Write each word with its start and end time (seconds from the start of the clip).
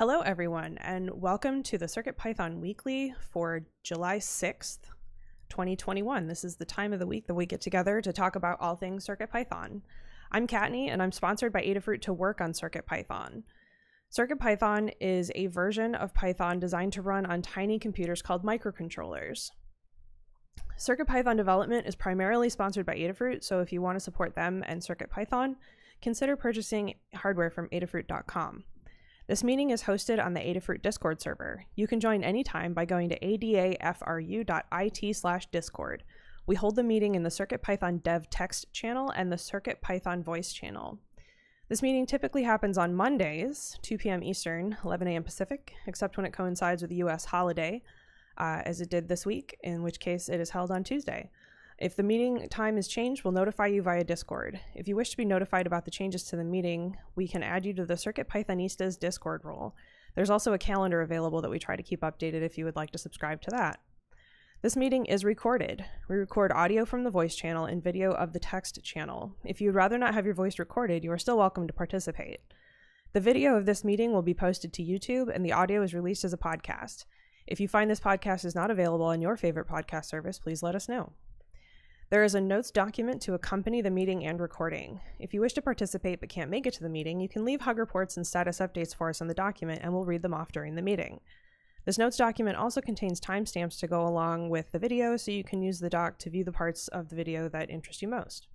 Hello, 0.00 0.22
everyone, 0.22 0.78
and 0.78 1.10
welcome 1.10 1.62
to 1.64 1.76
the 1.76 1.84
CircuitPython 1.84 2.58
Weekly 2.58 3.12
for 3.20 3.66
July 3.82 4.16
6th, 4.16 4.78
2021. 5.50 6.26
This 6.26 6.42
is 6.42 6.56
the 6.56 6.64
time 6.64 6.94
of 6.94 7.00
the 7.00 7.06
week 7.06 7.26
that 7.26 7.34
we 7.34 7.44
get 7.44 7.60
together 7.60 8.00
to 8.00 8.10
talk 8.10 8.34
about 8.34 8.56
all 8.62 8.76
things 8.76 9.06
CircuitPython. 9.06 9.82
I'm 10.32 10.46
Kattni, 10.46 10.88
and 10.88 11.02
I'm 11.02 11.12
sponsored 11.12 11.52
by 11.52 11.60
Adafruit 11.60 12.00
to 12.00 12.14
work 12.14 12.40
on 12.40 12.54
CircuitPython. 12.54 13.42
CircuitPython 14.10 14.94
is 15.02 15.30
a 15.34 15.48
version 15.48 15.94
of 15.94 16.14
Python 16.14 16.58
designed 16.58 16.94
to 16.94 17.02
run 17.02 17.26
on 17.26 17.42
tiny 17.42 17.78
computers 17.78 18.22
called 18.22 18.42
microcontrollers. 18.42 19.50
CircuitPython 20.78 21.36
development 21.36 21.86
is 21.86 21.94
primarily 21.94 22.48
sponsored 22.48 22.86
by 22.86 22.94
Adafruit, 22.94 23.44
so 23.44 23.60
if 23.60 23.70
you 23.70 23.82
want 23.82 23.96
to 23.96 24.00
support 24.00 24.34
them 24.34 24.64
and 24.66 24.80
CircuitPython, 24.80 25.56
consider 26.00 26.36
purchasing 26.36 26.94
hardware 27.12 27.50
from 27.50 27.68
adafruit.com. 27.68 28.64
This 29.30 29.44
meeting 29.44 29.70
is 29.70 29.84
hosted 29.84 30.20
on 30.20 30.34
the 30.34 30.40
Adafruit 30.40 30.82
Discord 30.82 31.22
server. 31.22 31.64
You 31.76 31.86
can 31.86 32.00
join 32.00 32.24
anytime 32.24 32.74
by 32.74 32.84
going 32.84 33.10
to 33.10 33.18
adafru.it 33.20 35.14
slash 35.14 35.46
discord. 35.52 36.02
We 36.48 36.56
hold 36.56 36.74
the 36.74 36.82
meeting 36.82 37.14
in 37.14 37.22
the 37.22 37.28
CircuitPython 37.28 38.02
dev 38.02 38.28
text 38.28 38.72
channel 38.72 39.10
and 39.10 39.30
the 39.30 39.36
CircuitPython 39.36 40.24
voice 40.24 40.52
channel. 40.52 40.98
This 41.68 41.80
meeting 41.80 42.06
typically 42.06 42.42
happens 42.42 42.76
on 42.76 42.92
Mondays, 42.92 43.78
2 43.82 43.98
p.m. 43.98 44.24
Eastern, 44.24 44.76
11 44.84 45.06
a.m. 45.06 45.22
Pacific, 45.22 45.74
except 45.86 46.16
when 46.16 46.26
it 46.26 46.32
coincides 46.32 46.82
with 46.82 46.90
a 46.90 46.96
U.S. 46.96 47.26
holiday, 47.26 47.84
uh, 48.36 48.62
as 48.64 48.80
it 48.80 48.90
did 48.90 49.06
this 49.06 49.24
week, 49.24 49.56
in 49.62 49.84
which 49.84 50.00
case 50.00 50.28
it 50.28 50.40
is 50.40 50.50
held 50.50 50.72
on 50.72 50.82
Tuesday. 50.82 51.30
If 51.80 51.96
the 51.96 52.02
meeting 52.02 52.46
time 52.50 52.76
is 52.76 52.86
changed, 52.86 53.24
we'll 53.24 53.32
notify 53.32 53.68
you 53.68 53.80
via 53.80 54.04
Discord. 54.04 54.60
If 54.74 54.86
you 54.86 54.96
wish 54.96 55.08
to 55.12 55.16
be 55.16 55.24
notified 55.24 55.66
about 55.66 55.86
the 55.86 55.90
changes 55.90 56.24
to 56.24 56.36
the 56.36 56.44
meeting, 56.44 56.98
we 57.16 57.26
can 57.26 57.42
add 57.42 57.64
you 57.64 57.72
to 57.72 57.86
the 57.86 57.96
Circuit 57.96 58.28
Pythonistas 58.28 58.98
Discord 58.98 59.46
role. 59.46 59.74
There's 60.14 60.28
also 60.28 60.52
a 60.52 60.58
calendar 60.58 61.00
available 61.00 61.40
that 61.40 61.50
we 61.50 61.58
try 61.58 61.76
to 61.76 61.82
keep 61.82 62.02
updated 62.02 62.42
if 62.42 62.58
you 62.58 62.66
would 62.66 62.76
like 62.76 62.90
to 62.90 62.98
subscribe 62.98 63.40
to 63.42 63.50
that. 63.52 63.80
This 64.60 64.76
meeting 64.76 65.06
is 65.06 65.24
recorded. 65.24 65.86
We 66.06 66.16
record 66.16 66.52
audio 66.52 66.84
from 66.84 67.02
the 67.02 67.10
voice 67.10 67.34
channel 67.34 67.64
and 67.64 67.82
video 67.82 68.12
of 68.12 68.34
the 68.34 68.40
text 68.40 68.84
channel. 68.84 69.34
If 69.42 69.62
you'd 69.62 69.74
rather 69.74 69.96
not 69.96 70.12
have 70.12 70.26
your 70.26 70.34
voice 70.34 70.58
recorded, 70.58 71.02
you 71.02 71.10
are 71.12 71.18
still 71.18 71.38
welcome 71.38 71.66
to 71.66 71.72
participate. 71.72 72.40
The 73.14 73.20
video 73.20 73.56
of 73.56 73.64
this 73.64 73.84
meeting 73.84 74.12
will 74.12 74.20
be 74.20 74.34
posted 74.34 74.74
to 74.74 74.82
YouTube 74.82 75.34
and 75.34 75.42
the 75.42 75.54
audio 75.54 75.82
is 75.82 75.94
released 75.94 76.24
as 76.24 76.34
a 76.34 76.38
podcast. 76.38 77.06
If 77.46 77.58
you 77.58 77.68
find 77.68 77.90
this 77.90 78.00
podcast 78.00 78.44
is 78.44 78.54
not 78.54 78.70
available 78.70 79.06
on 79.06 79.22
your 79.22 79.38
favorite 79.38 79.66
podcast 79.66 80.04
service, 80.04 80.38
please 80.38 80.62
let 80.62 80.74
us 80.74 80.86
know. 80.86 81.14
There 82.10 82.24
is 82.24 82.34
a 82.34 82.40
notes 82.40 82.72
document 82.72 83.22
to 83.22 83.34
accompany 83.34 83.82
the 83.82 83.90
meeting 83.90 84.26
and 84.26 84.40
recording. 84.40 85.00
If 85.20 85.32
you 85.32 85.40
wish 85.40 85.52
to 85.52 85.62
participate 85.62 86.18
but 86.18 86.28
can't 86.28 86.50
make 86.50 86.66
it 86.66 86.74
to 86.74 86.82
the 86.82 86.88
meeting, 86.88 87.20
you 87.20 87.28
can 87.28 87.44
leave 87.44 87.60
hug 87.60 87.78
reports 87.78 88.16
and 88.16 88.26
status 88.26 88.58
updates 88.58 88.92
for 88.92 89.10
us 89.10 89.20
in 89.20 89.28
the 89.28 89.34
document 89.34 89.78
and 89.84 89.92
we'll 89.92 90.04
read 90.04 90.22
them 90.22 90.34
off 90.34 90.50
during 90.50 90.74
the 90.74 90.82
meeting. 90.82 91.20
This 91.84 91.98
notes 91.98 92.16
document 92.16 92.56
also 92.56 92.80
contains 92.80 93.20
timestamps 93.20 93.78
to 93.78 93.86
go 93.86 94.04
along 94.04 94.50
with 94.50 94.72
the 94.72 94.78
video 94.80 95.16
so 95.16 95.30
you 95.30 95.44
can 95.44 95.62
use 95.62 95.78
the 95.78 95.88
doc 95.88 96.18
to 96.18 96.30
view 96.30 96.42
the 96.42 96.50
parts 96.50 96.88
of 96.88 97.10
the 97.10 97.14
video 97.14 97.48
that 97.48 97.70
interest 97.70 98.02
you 98.02 98.08
most. 98.08 98.48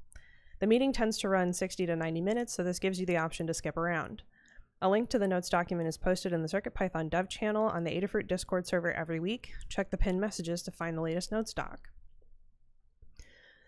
The 0.60 0.68
meeting 0.68 0.92
tends 0.92 1.18
to 1.20 1.30
run 1.30 1.54
60 1.54 1.86
to 1.86 1.96
90 1.96 2.20
minutes, 2.20 2.54
so 2.54 2.62
this 2.62 2.78
gives 2.78 3.00
you 3.00 3.06
the 3.06 3.16
option 3.16 3.48
to 3.48 3.54
skip 3.54 3.78
around. 3.78 4.24
A 4.82 4.90
link 4.90 5.10
to 5.12 5.18
the 5.18 5.30
notes 5.30 5.48
document 5.48 5.88
is 5.88 5.98
posted 5.98 6.34
in 6.34 6.42
the 6.42 6.50
CircuitPython 6.50 7.10
dev 7.10 7.30
channel 7.30 7.68
on 7.68 7.86
the 7.86 7.92
Adafruit 7.92 8.28
Discord 8.28 8.68
server 8.68 8.92
every 8.92 9.22
week. 9.22 9.54
Check 9.70 9.92
the 9.92 9.98
pinned 9.98 10.20
messages 10.20 10.62
to 10.64 10.72
find 10.72 10.98
the 10.98 11.02
latest 11.02 11.32
notes 11.32 11.54
doc. 11.54 11.88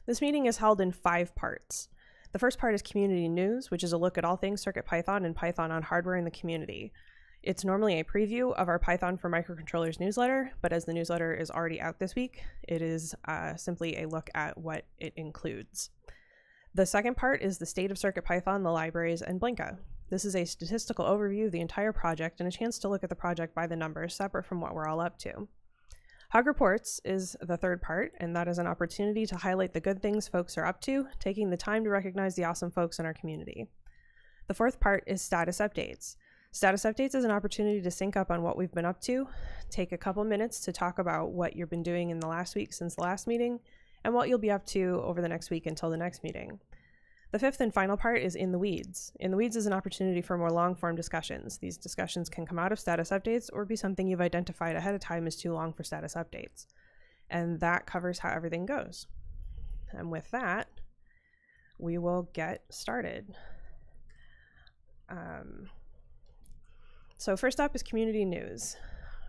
This 0.07 0.21
meeting 0.21 0.45
is 0.45 0.57
held 0.57 0.79
in 0.79 0.93
five 0.93 1.35
parts. 1.35 1.89
The 2.31 2.39
first 2.39 2.57
part 2.57 2.73
is 2.73 2.81
community 2.81 3.27
news, 3.27 3.69
which 3.69 3.83
is 3.83 3.91
a 3.91 3.97
look 3.97 4.17
at 4.17 4.23
all 4.23 4.37
things 4.37 4.63
CircuitPython 4.63 5.25
and 5.25 5.35
Python 5.35 5.69
on 5.69 5.83
hardware 5.83 6.15
in 6.15 6.23
the 6.23 6.31
community. 6.31 6.93
It's 7.43 7.65
normally 7.65 7.99
a 7.99 8.05
preview 8.05 8.53
of 8.53 8.69
our 8.69 8.79
Python 8.79 9.17
for 9.17 9.29
Microcontrollers 9.29 9.99
newsletter, 9.99 10.53
but 10.61 10.71
as 10.71 10.85
the 10.85 10.93
newsletter 10.93 11.33
is 11.33 11.51
already 11.51 11.81
out 11.81 11.99
this 11.99 12.15
week, 12.15 12.41
it 12.63 12.81
is 12.81 13.15
uh, 13.27 13.57
simply 13.57 13.97
a 13.97 14.07
look 14.07 14.29
at 14.33 14.57
what 14.57 14.85
it 14.97 15.11
includes. 15.17 15.89
The 16.73 16.85
second 16.85 17.17
part 17.17 17.41
is 17.41 17.57
the 17.57 17.65
state 17.65 17.91
of 17.91 17.97
CircuitPython, 17.97 18.63
the 18.63 18.71
libraries, 18.71 19.21
and 19.21 19.41
Blinka. 19.41 19.77
This 20.09 20.23
is 20.23 20.37
a 20.37 20.45
statistical 20.45 21.03
overview 21.03 21.47
of 21.47 21.51
the 21.51 21.59
entire 21.59 21.91
project 21.91 22.39
and 22.39 22.47
a 22.47 22.51
chance 22.51 22.79
to 22.79 22.87
look 22.87 23.03
at 23.03 23.09
the 23.09 23.15
project 23.15 23.53
by 23.53 23.67
the 23.67 23.75
numbers, 23.75 24.15
separate 24.15 24.45
from 24.45 24.61
what 24.61 24.73
we're 24.73 24.87
all 24.87 25.01
up 25.01 25.19
to. 25.19 25.49
Hug 26.29 26.45
Reports 26.45 26.99
is 27.05 27.37
the 27.39 27.55
third 27.55 27.81
part, 27.81 28.11
and 28.19 28.35
that 28.35 28.49
is 28.49 28.57
an 28.57 28.67
opportunity 28.67 29.25
to 29.25 29.37
highlight 29.37 29.73
the 29.73 29.79
good 29.79 30.01
things 30.01 30.27
folks 30.27 30.57
are 30.57 30.65
up 30.65 30.81
to, 30.81 31.07
taking 31.19 31.49
the 31.49 31.55
time 31.55 31.85
to 31.85 31.89
recognize 31.89 32.35
the 32.35 32.43
awesome 32.43 32.69
folks 32.69 32.99
in 32.99 33.05
our 33.05 33.13
community. 33.13 33.67
The 34.47 34.53
fourth 34.53 34.81
part 34.81 35.05
is 35.07 35.21
Status 35.21 35.59
Updates. 35.59 36.17
Status 36.51 36.83
Updates 36.83 37.15
is 37.15 37.23
an 37.23 37.31
opportunity 37.31 37.81
to 37.81 37.89
sync 37.89 38.17
up 38.17 38.29
on 38.29 38.43
what 38.43 38.57
we've 38.57 38.73
been 38.73 38.83
up 38.83 38.99
to, 39.03 39.25
take 39.69 39.93
a 39.93 39.97
couple 39.97 40.23
minutes 40.25 40.59
to 40.61 40.73
talk 40.73 40.99
about 40.99 41.31
what 41.31 41.55
you've 41.55 41.69
been 41.69 41.81
doing 41.81 42.09
in 42.09 42.19
the 42.19 42.27
last 42.27 42.55
week 42.55 42.73
since 42.73 42.95
the 42.95 43.03
last 43.03 43.25
meeting, 43.25 43.61
and 44.03 44.13
what 44.13 44.27
you'll 44.27 44.37
be 44.37 44.51
up 44.51 44.65
to 44.65 45.01
over 45.05 45.21
the 45.21 45.29
next 45.29 45.49
week 45.49 45.65
until 45.65 45.89
the 45.89 45.95
next 45.95 46.23
meeting. 46.23 46.59
The 47.31 47.39
fifth 47.39 47.59
and 47.59 47.73
final 47.73 47.97
part 47.97 48.21
is 48.21 48.35
In 48.35 48.51
the 48.51 48.59
Weeds. 48.59 49.11
In 49.19 49.31
the 49.31 49.37
Weeds 49.37 49.57
is 49.57 49.65
an 49.65 49.73
opportunity 49.73 50.21
for 50.21 50.37
more 50.37 50.51
long 50.51 50.75
form 50.75 50.95
discussions. 50.95 51.57
These 51.57 51.77
discussions 51.77 52.29
can 52.29 52.45
come 52.45 52.57
out 52.57 52.71
of 52.71 52.79
status 52.79 53.09
updates 53.09 53.49
or 53.51 53.65
be 53.65 53.75
something 53.75 54.07
you've 54.07 54.21
identified 54.21 54.75
ahead 54.75 54.95
of 54.95 55.01
time 55.01 55.27
as 55.27 55.35
too 55.35 55.53
long 55.53 55.73
for 55.73 55.83
status 55.83 56.13
updates. 56.15 56.67
And 57.29 57.59
that 57.59 57.85
covers 57.85 58.19
how 58.19 58.29
everything 58.29 58.65
goes. 58.65 59.07
And 59.91 60.09
with 60.09 60.31
that, 60.31 60.69
we 61.77 61.97
will 61.97 62.29
get 62.33 62.63
started. 62.69 63.35
Um, 65.09 65.69
so, 67.17 67.35
first 67.35 67.59
up 67.59 67.75
is 67.75 67.83
community 67.83 68.23
news. 68.23 68.77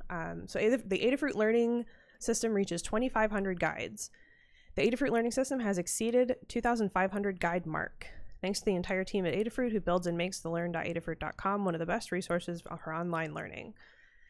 Um, 0.08 0.44
so, 0.46 0.58
the 0.58 0.98
Adafruit 0.98 1.34
Learning 1.34 1.84
System 2.18 2.52
reaches 2.52 2.82
2,500 2.82 3.58
guides. 3.58 4.10
The 4.78 4.88
Adafruit 4.88 5.10
learning 5.10 5.32
system 5.32 5.58
has 5.58 5.76
exceeded 5.76 6.36
2,500 6.46 7.40
guide 7.40 7.66
mark. 7.66 8.06
Thanks 8.40 8.60
to 8.60 8.64
the 8.64 8.76
entire 8.76 9.02
team 9.02 9.26
at 9.26 9.34
Adafruit 9.34 9.72
who 9.72 9.80
builds 9.80 10.06
and 10.06 10.16
makes 10.16 10.38
the 10.38 10.50
learn.adafruit.com 10.50 11.64
one 11.64 11.74
of 11.74 11.80
the 11.80 11.84
best 11.84 12.12
resources 12.12 12.62
for 12.62 12.94
online 12.94 13.34
learning. 13.34 13.74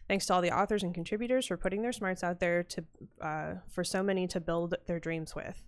Thanks 0.09 0.25
to 0.25 0.33
all 0.33 0.41
the 0.41 0.59
authors 0.59 0.83
and 0.83 0.95
contributors 0.95 1.49
for 1.49 1.59
putting 1.59 1.83
their 1.83 1.93
smarts 1.93 2.25
out 2.25 2.41
there 2.41 2.63
to 2.63 2.85
uh, 3.21 3.55
for 3.69 3.85
so 3.85 4.03
many 4.03 4.27
to 4.29 4.41
build 4.41 4.75
their 4.87 4.99
dreams 4.99 5.35
with. 5.35 5.67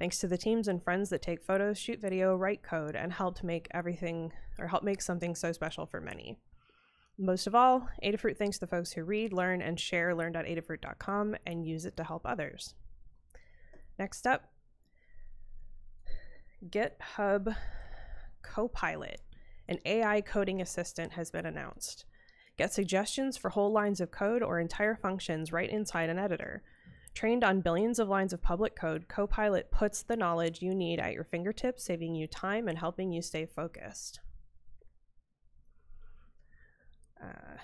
Thanks 0.00 0.18
to 0.18 0.26
the 0.26 0.36
teams 0.36 0.66
and 0.66 0.82
friends 0.82 1.08
that 1.10 1.22
take 1.22 1.44
photos, 1.44 1.78
shoot 1.78 2.00
video, 2.00 2.34
write 2.34 2.64
code, 2.64 2.96
and 2.96 3.12
help 3.12 3.38
to 3.38 3.46
make 3.46 3.68
everything 3.70 4.32
or 4.58 4.66
help 4.66 4.82
make 4.82 5.02
something 5.02 5.36
so 5.36 5.52
special 5.52 5.86
for 5.86 6.00
many. 6.00 6.36
Most 7.16 7.46
of 7.46 7.54
all, 7.54 7.88
Adafruit 8.02 8.38
thanks 8.38 8.58
the 8.58 8.66
folks 8.66 8.90
who 8.90 9.04
read, 9.04 9.32
learn, 9.32 9.62
and 9.62 9.78
share 9.78 10.16
learn.adafruit.com 10.16 11.36
and 11.46 11.64
use 11.64 11.86
it 11.86 11.96
to 11.96 12.02
help 12.02 12.22
others. 12.24 12.74
Next 13.98 14.26
up, 14.26 14.50
GitHub 16.68 17.56
Copilot, 18.42 19.20
an 19.68 19.78
AI 19.84 20.20
coding 20.20 20.60
assistant, 20.60 21.12
has 21.12 21.30
been 21.30 21.46
announced. 21.46 22.04
Get 22.58 22.72
suggestions 22.72 23.36
for 23.36 23.50
whole 23.50 23.72
lines 23.72 24.00
of 24.00 24.10
code 24.10 24.42
or 24.42 24.58
entire 24.58 24.96
functions 24.96 25.52
right 25.52 25.68
inside 25.68 26.08
an 26.08 26.18
editor. 26.18 26.62
Trained 27.14 27.44
on 27.44 27.62
billions 27.62 27.98
of 27.98 28.08
lines 28.08 28.32
of 28.32 28.42
public 28.42 28.76
code, 28.76 29.08
Copilot 29.08 29.70
puts 29.70 30.02
the 30.02 30.16
knowledge 30.16 30.60
you 30.60 30.74
need 30.74 30.98
at 31.00 31.14
your 31.14 31.24
fingertips, 31.24 31.84
saving 31.84 32.14
you 32.14 32.26
time 32.26 32.68
and 32.68 32.78
helping 32.78 33.12
you 33.12 33.22
stay 33.22 33.46
focused. 33.46 34.20
Uh, 37.22 37.56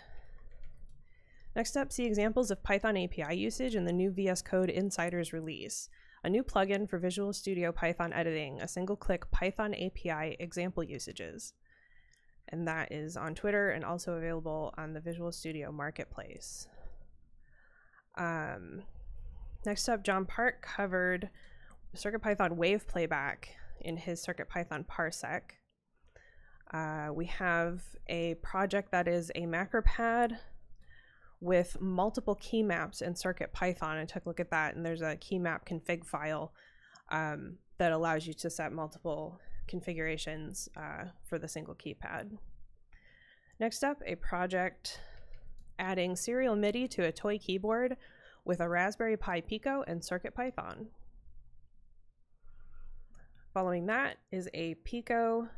next 1.54 1.76
up, 1.76 1.92
see 1.92 2.06
examples 2.06 2.50
of 2.50 2.62
Python 2.62 2.96
API 2.96 3.36
usage 3.36 3.74
in 3.74 3.84
the 3.84 3.92
new 3.92 4.10
VS 4.10 4.40
Code 4.40 4.70
Insiders 4.70 5.34
release 5.34 5.90
a 6.24 6.30
new 6.30 6.42
plugin 6.42 6.88
for 6.88 6.98
Visual 6.98 7.32
Studio 7.32 7.72
Python 7.72 8.12
editing, 8.12 8.60
a 8.60 8.68
single 8.68 8.96
click 8.96 9.30
Python 9.30 9.74
API 9.74 10.36
example 10.38 10.84
usages. 10.84 11.54
And 12.48 12.68
that 12.68 12.92
is 12.92 13.16
on 13.16 13.34
Twitter 13.34 13.70
and 13.70 13.84
also 13.84 14.14
available 14.14 14.74
on 14.76 14.92
the 14.92 15.00
Visual 15.00 15.32
Studio 15.32 15.72
Marketplace. 15.72 16.68
Um, 18.16 18.82
next 19.64 19.88
up, 19.88 20.04
John 20.04 20.26
Park 20.26 20.62
covered 20.62 21.30
CircuitPython 21.96 22.56
wave 22.56 22.86
playback 22.86 23.56
in 23.80 23.96
his 23.96 24.24
CircuitPython 24.24 24.86
parsec. 24.86 25.40
Uh, 26.72 27.12
we 27.12 27.26
have 27.26 27.82
a 28.06 28.34
project 28.36 28.92
that 28.92 29.08
is 29.08 29.30
a 29.34 29.42
macropad 29.42 30.38
with 31.42 31.76
multiple 31.80 32.36
key 32.36 32.62
maps 32.62 33.02
in 33.02 33.16
Circuit 33.16 33.52
Python. 33.52 33.98
I 33.98 34.04
took 34.04 34.24
a 34.24 34.28
look 34.28 34.38
at 34.38 34.50
that, 34.50 34.76
and 34.76 34.86
there's 34.86 35.02
a 35.02 35.16
key 35.16 35.40
map 35.40 35.66
config 35.66 36.06
file 36.06 36.52
um, 37.10 37.56
that 37.78 37.90
allows 37.90 38.28
you 38.28 38.32
to 38.34 38.48
set 38.48 38.72
multiple 38.72 39.40
configurations 39.66 40.68
uh, 40.76 41.06
for 41.24 41.40
the 41.40 41.48
single 41.48 41.74
keypad. 41.74 42.38
Next 43.58 43.82
up, 43.82 44.00
a 44.06 44.14
project 44.14 45.00
adding 45.80 46.14
serial 46.14 46.54
MIDI 46.54 46.86
to 46.86 47.06
a 47.06 47.12
toy 47.12 47.38
keyboard 47.38 47.96
with 48.44 48.60
a 48.60 48.68
Raspberry 48.68 49.16
Pi 49.16 49.40
Pico 49.40 49.82
and 49.88 50.04
Circuit 50.04 50.36
Python. 50.36 50.86
Following 53.52 53.86
that 53.86 54.18
is 54.30 54.48
a 54.54 54.74
Pico 54.84 55.48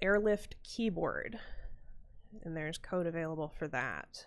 Airlift 0.00 0.54
keyboard, 0.62 1.40
and 2.44 2.56
there's 2.56 2.78
code 2.78 3.06
available 3.06 3.52
for 3.58 3.68
that. 3.68 4.26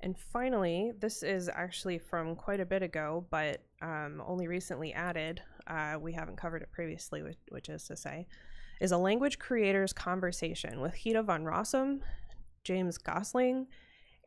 And 0.00 0.16
finally, 0.16 0.92
this 0.98 1.22
is 1.22 1.48
actually 1.48 1.98
from 1.98 2.36
quite 2.36 2.60
a 2.60 2.66
bit 2.66 2.82
ago, 2.82 3.26
but 3.30 3.62
um, 3.82 4.22
only 4.24 4.46
recently 4.46 4.92
added. 4.92 5.42
Uh, 5.66 5.96
we 6.00 6.12
haven't 6.12 6.36
covered 6.36 6.62
it 6.62 6.70
previously, 6.70 7.22
which, 7.22 7.38
which, 7.50 7.68
is 7.68 7.84
to 7.84 7.96
say, 7.96 8.26
is 8.80 8.92
a 8.92 8.98
language 8.98 9.38
creators 9.38 9.92
conversation 9.92 10.80
with 10.80 10.94
Guido 11.02 11.22
van 11.22 11.44
Rossum, 11.44 12.00
James 12.62 12.96
Gosling, 12.96 13.66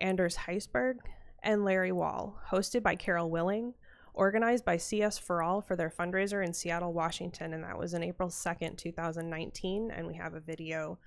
Anders 0.01 0.35
Hejlsberg, 0.35 0.95
and 1.41 1.63
Larry 1.63 1.91
Wall, 1.91 2.37
hosted 2.51 2.83
by 2.83 2.95
Carol 2.95 3.29
Willing, 3.29 3.73
organized 4.13 4.65
by 4.65 4.77
CS 4.77 5.17
for 5.17 5.41
All 5.41 5.61
for 5.61 5.75
their 5.75 5.89
fundraiser 5.89 6.45
in 6.45 6.53
Seattle, 6.53 6.93
Washington, 6.93 7.53
and 7.53 7.63
that 7.63 7.77
was 7.77 7.93
in 7.93 8.03
April 8.03 8.29
2nd, 8.29 8.77
2019, 8.77 9.89
and 9.89 10.05
we 10.05 10.15
have 10.15 10.33
a 10.33 10.39
video 10.41 10.99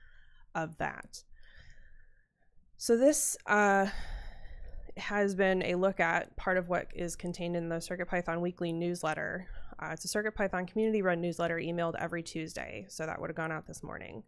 of 0.55 0.77
that. 0.79 1.23
So 2.77 2.97
this 2.97 3.37
uh, 3.47 3.87
has 4.97 5.35
been 5.35 5.63
a 5.63 5.75
look 5.75 6.01
at 6.01 6.37
part 6.37 6.57
of 6.57 6.69
what 6.69 6.89
is 6.95 7.17
contained 7.17 7.57
in 7.57 7.69
the 7.69 7.77
CircuitPython 7.77 8.41
weekly 8.41 8.73
newsletter. 8.73 9.47
Uh, 9.79 9.91
it's 9.93 10.05
a 10.05 10.09
CircuitPython 10.09 10.69
community 10.69 11.03
run 11.03 11.21
newsletter 11.21 11.57
emailed 11.57 11.95
every 11.99 12.23
Tuesday, 12.23 12.87
so 12.89 13.07
that 13.07 13.21
would 13.21 13.31
have 13.31 13.37
gone 13.37 13.53
out 13.53 13.67
this 13.67 13.83
morning. 13.83 14.23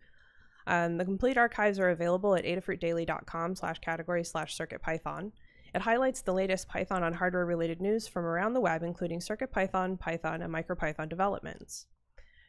Um, 0.66 0.96
the 0.96 1.04
complete 1.04 1.36
archives 1.36 1.78
are 1.78 1.90
available 1.90 2.34
at 2.34 2.44
adafruitdaily.com 2.44 3.54
slash 3.54 3.78
category 3.78 4.24
slash 4.24 4.56
CircuitPython. 4.56 5.32
It 5.74 5.82
highlights 5.82 6.22
the 6.22 6.32
latest 6.32 6.68
Python 6.68 7.02
on 7.02 7.12
hardware 7.12 7.46
related 7.46 7.80
news 7.80 8.08
from 8.08 8.24
around 8.24 8.54
the 8.54 8.60
web, 8.60 8.82
including 8.82 9.20
CircuitPython, 9.20 10.00
Python, 10.00 10.42
and 10.42 10.52
MicroPython 10.52 11.08
developments. 11.08 11.86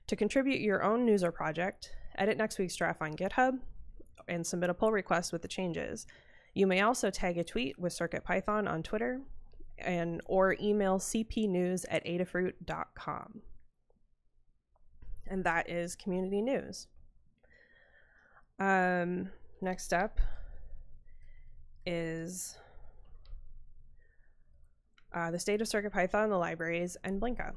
To 0.07 0.15
contribute 0.15 0.61
your 0.61 0.83
own 0.83 1.05
news 1.05 1.23
or 1.23 1.31
project, 1.31 1.93
edit 2.17 2.37
next 2.37 2.57
week's 2.57 2.75
draft 2.75 3.01
on 3.01 3.15
GitHub, 3.15 3.59
and 4.27 4.45
submit 4.45 4.69
a 4.69 4.73
pull 4.73 4.91
request 4.91 5.33
with 5.33 5.41
the 5.41 5.47
changes. 5.47 6.07
You 6.53 6.65
may 6.65 6.81
also 6.81 7.09
tag 7.09 7.37
a 7.37 7.43
tweet 7.43 7.77
with 7.77 7.93
CircuitPython 7.93 8.69
on 8.69 8.83
Twitter 8.83 9.21
and 9.77 10.21
or 10.25 10.55
email 10.59 10.97
cpnews 10.97 11.85
at 11.89 12.05
adafruit.com. 12.05 13.41
And 15.27 15.43
that 15.43 15.69
is 15.69 15.95
community 15.95 16.41
news. 16.41 16.87
Um, 18.59 19.29
next 19.61 19.93
up 19.93 20.19
is 21.85 22.57
uh, 25.13 25.31
the 25.31 25.39
state 25.39 25.61
of 25.61 25.67
CircuitPython, 25.67 26.29
the 26.29 26.37
libraries, 26.37 26.97
and 27.03 27.21
Blinka. 27.21 27.53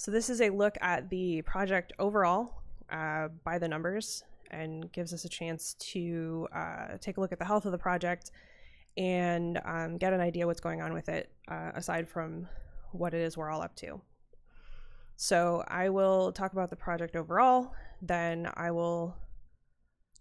So 0.00 0.10
this 0.10 0.30
is 0.30 0.40
a 0.40 0.48
look 0.48 0.78
at 0.80 1.10
the 1.10 1.42
project 1.42 1.92
overall 1.98 2.62
uh, 2.88 3.28
by 3.44 3.58
the 3.58 3.68
numbers 3.68 4.24
and 4.50 4.90
gives 4.92 5.12
us 5.12 5.26
a 5.26 5.28
chance 5.28 5.74
to 5.74 6.48
uh, 6.54 6.96
take 7.02 7.18
a 7.18 7.20
look 7.20 7.32
at 7.32 7.38
the 7.38 7.44
health 7.44 7.66
of 7.66 7.72
the 7.72 7.76
project 7.76 8.30
and 8.96 9.60
um, 9.66 9.98
get 9.98 10.14
an 10.14 10.20
idea 10.22 10.46
what's 10.46 10.58
going 10.58 10.80
on 10.80 10.94
with 10.94 11.10
it 11.10 11.30
uh, 11.48 11.72
aside 11.74 12.08
from 12.08 12.48
what 12.92 13.12
it 13.12 13.20
is 13.20 13.36
we're 13.36 13.50
all 13.50 13.60
up 13.60 13.76
to. 13.76 14.00
So 15.18 15.64
I 15.68 15.90
will 15.90 16.32
talk 16.32 16.54
about 16.54 16.70
the 16.70 16.76
project 16.76 17.14
overall, 17.14 17.74
then 18.00 18.50
I 18.54 18.70
will 18.70 19.14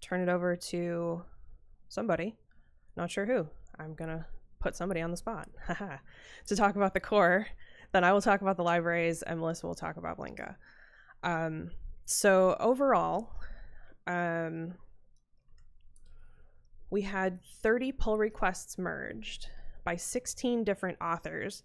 turn 0.02 0.20
it 0.20 0.28
over 0.28 0.58
to 0.58 1.24
somebody, 1.88 2.36
not 2.98 3.10
sure 3.10 3.26
who. 3.26 3.48
I'm 3.80 3.94
gonna 3.94 4.28
put 4.60 4.76
somebody 4.76 5.00
on 5.00 5.12
the 5.12 5.16
spot 5.16 5.48
to 6.48 6.56
talk 6.58 6.76
about 6.76 6.94
the 6.94 7.00
core. 7.00 7.48
Then 7.92 8.04
I 8.04 8.14
will 8.14 8.22
talk 8.22 8.42
about 8.42 8.58
the 8.58 8.64
libraries, 8.64 9.22
and 9.22 9.40
Melissa 9.40 9.68
will 9.68 9.76
talk 9.76 9.98
about 9.98 10.18
Blinka. 10.18 10.56
Um, 11.24 11.72
so 12.06 12.56
overall, 12.60 13.32
um, 14.08 14.76
we 16.90 17.02
had 17.02 17.40
30 17.62 17.92
pull 17.94 18.18
requests 18.18 18.78
merged 18.78 19.48
by 19.84 19.96
16 19.96 20.64
different 20.64 20.98
authors. 21.02 21.64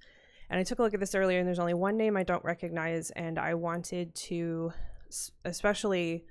And 0.50 0.60
I 0.60 0.62
took 0.62 0.78
a 0.78 0.82
look 0.82 0.94
at 0.94 1.00
this 1.00 1.14
earlier, 1.14 1.38
and 1.38 1.46
there's 1.48 1.58
only 1.58 1.74
one 1.74 1.96
name 1.96 2.16
I 2.16 2.22
don't 2.22 2.44
recognize, 2.44 3.10
and 3.12 3.38
I 3.38 3.54
wanted 3.54 4.14
to 4.14 4.72
especially 5.44 6.24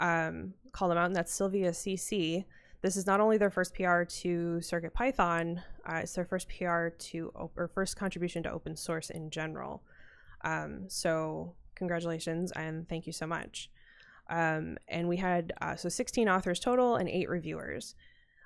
um, 0.00 0.54
call 0.72 0.88
them 0.88 0.98
out, 0.98 1.06
and 1.06 1.16
that's 1.16 1.32
Sylvia 1.32 1.70
CC. 1.70 2.44
This 2.84 2.98
is 2.98 3.06
not 3.06 3.18
only 3.18 3.38
their 3.38 3.48
first 3.48 3.72
PR 3.72 4.02
to 4.02 4.60
Circuit 4.60 4.92
Python, 4.92 5.62
uh, 5.88 6.00
it's 6.02 6.12
their 6.12 6.26
first 6.26 6.50
PR 6.50 6.88
to 6.88 7.32
or 7.34 7.66
first 7.66 7.96
contribution 7.96 8.42
to 8.42 8.52
open 8.52 8.76
source 8.76 9.08
in 9.08 9.30
general. 9.30 9.82
Um, 10.42 10.84
so 10.88 11.54
congratulations 11.76 12.52
and 12.52 12.86
thank 12.86 13.06
you 13.06 13.12
so 13.14 13.26
much. 13.26 13.70
Um, 14.28 14.76
and 14.86 15.08
we 15.08 15.16
had 15.16 15.54
uh, 15.62 15.76
so 15.76 15.88
16 15.88 16.28
authors 16.28 16.60
total 16.60 16.96
and 16.96 17.08
eight 17.08 17.30
reviewers. 17.30 17.94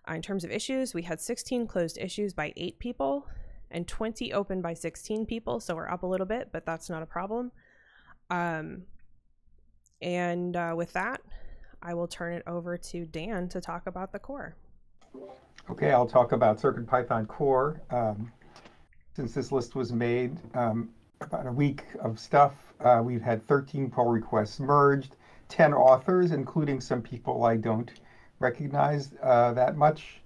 Uh, 0.08 0.14
in 0.14 0.22
terms 0.22 0.44
of 0.44 0.52
issues, 0.52 0.94
we 0.94 1.02
had 1.02 1.20
16 1.20 1.66
closed 1.66 1.98
issues 1.98 2.32
by 2.32 2.52
eight 2.56 2.78
people 2.78 3.26
and 3.72 3.88
20 3.88 4.32
open 4.32 4.62
by 4.62 4.72
16 4.72 5.26
people. 5.26 5.58
So 5.58 5.74
we're 5.74 5.90
up 5.90 6.04
a 6.04 6.06
little 6.06 6.26
bit, 6.26 6.50
but 6.52 6.64
that's 6.64 6.88
not 6.88 7.02
a 7.02 7.06
problem. 7.06 7.50
Um, 8.30 8.82
and 10.00 10.54
uh, 10.54 10.74
with 10.76 10.92
that, 10.92 11.22
I 11.82 11.94
will 11.94 12.08
turn 12.08 12.32
it 12.34 12.42
over 12.46 12.76
to 12.76 13.06
Dan 13.06 13.48
to 13.50 13.60
talk 13.60 13.86
about 13.86 14.12
the 14.12 14.18
core. 14.18 14.56
Okay, 15.70 15.92
I'll 15.92 16.06
talk 16.06 16.32
about 16.32 16.58
CircuitPython 16.58 17.28
core. 17.28 17.80
Um, 17.90 18.32
since 19.14 19.34
this 19.34 19.52
list 19.52 19.74
was 19.74 19.92
made, 19.92 20.36
um, 20.54 20.90
about 21.20 21.46
a 21.46 21.52
week 21.52 21.84
of 22.00 22.18
stuff, 22.18 22.52
uh, 22.80 23.02
we've 23.04 23.22
had 23.22 23.46
13 23.46 23.90
pull 23.90 24.06
requests 24.06 24.60
merged. 24.60 25.16
10 25.48 25.72
authors, 25.72 26.32
including 26.32 26.80
some 26.80 27.02
people 27.02 27.44
I 27.44 27.56
don't 27.56 27.90
recognize 28.38 29.12
uh, 29.22 29.52
that 29.54 29.76
much, 29.76 30.20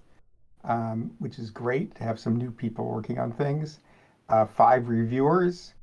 um, 0.63 1.11
which 1.19 1.39
is 1.39 1.49
great 1.49 1.95
to 1.95 2.03
have 2.03 2.19
some 2.19 2.35
new 2.35 2.51
people 2.51 2.85
working 2.85 3.19
on 3.19 3.31
things. 3.31 3.79
Uh, 4.29 4.45
five 4.45 4.87
reviewers, 4.87 5.73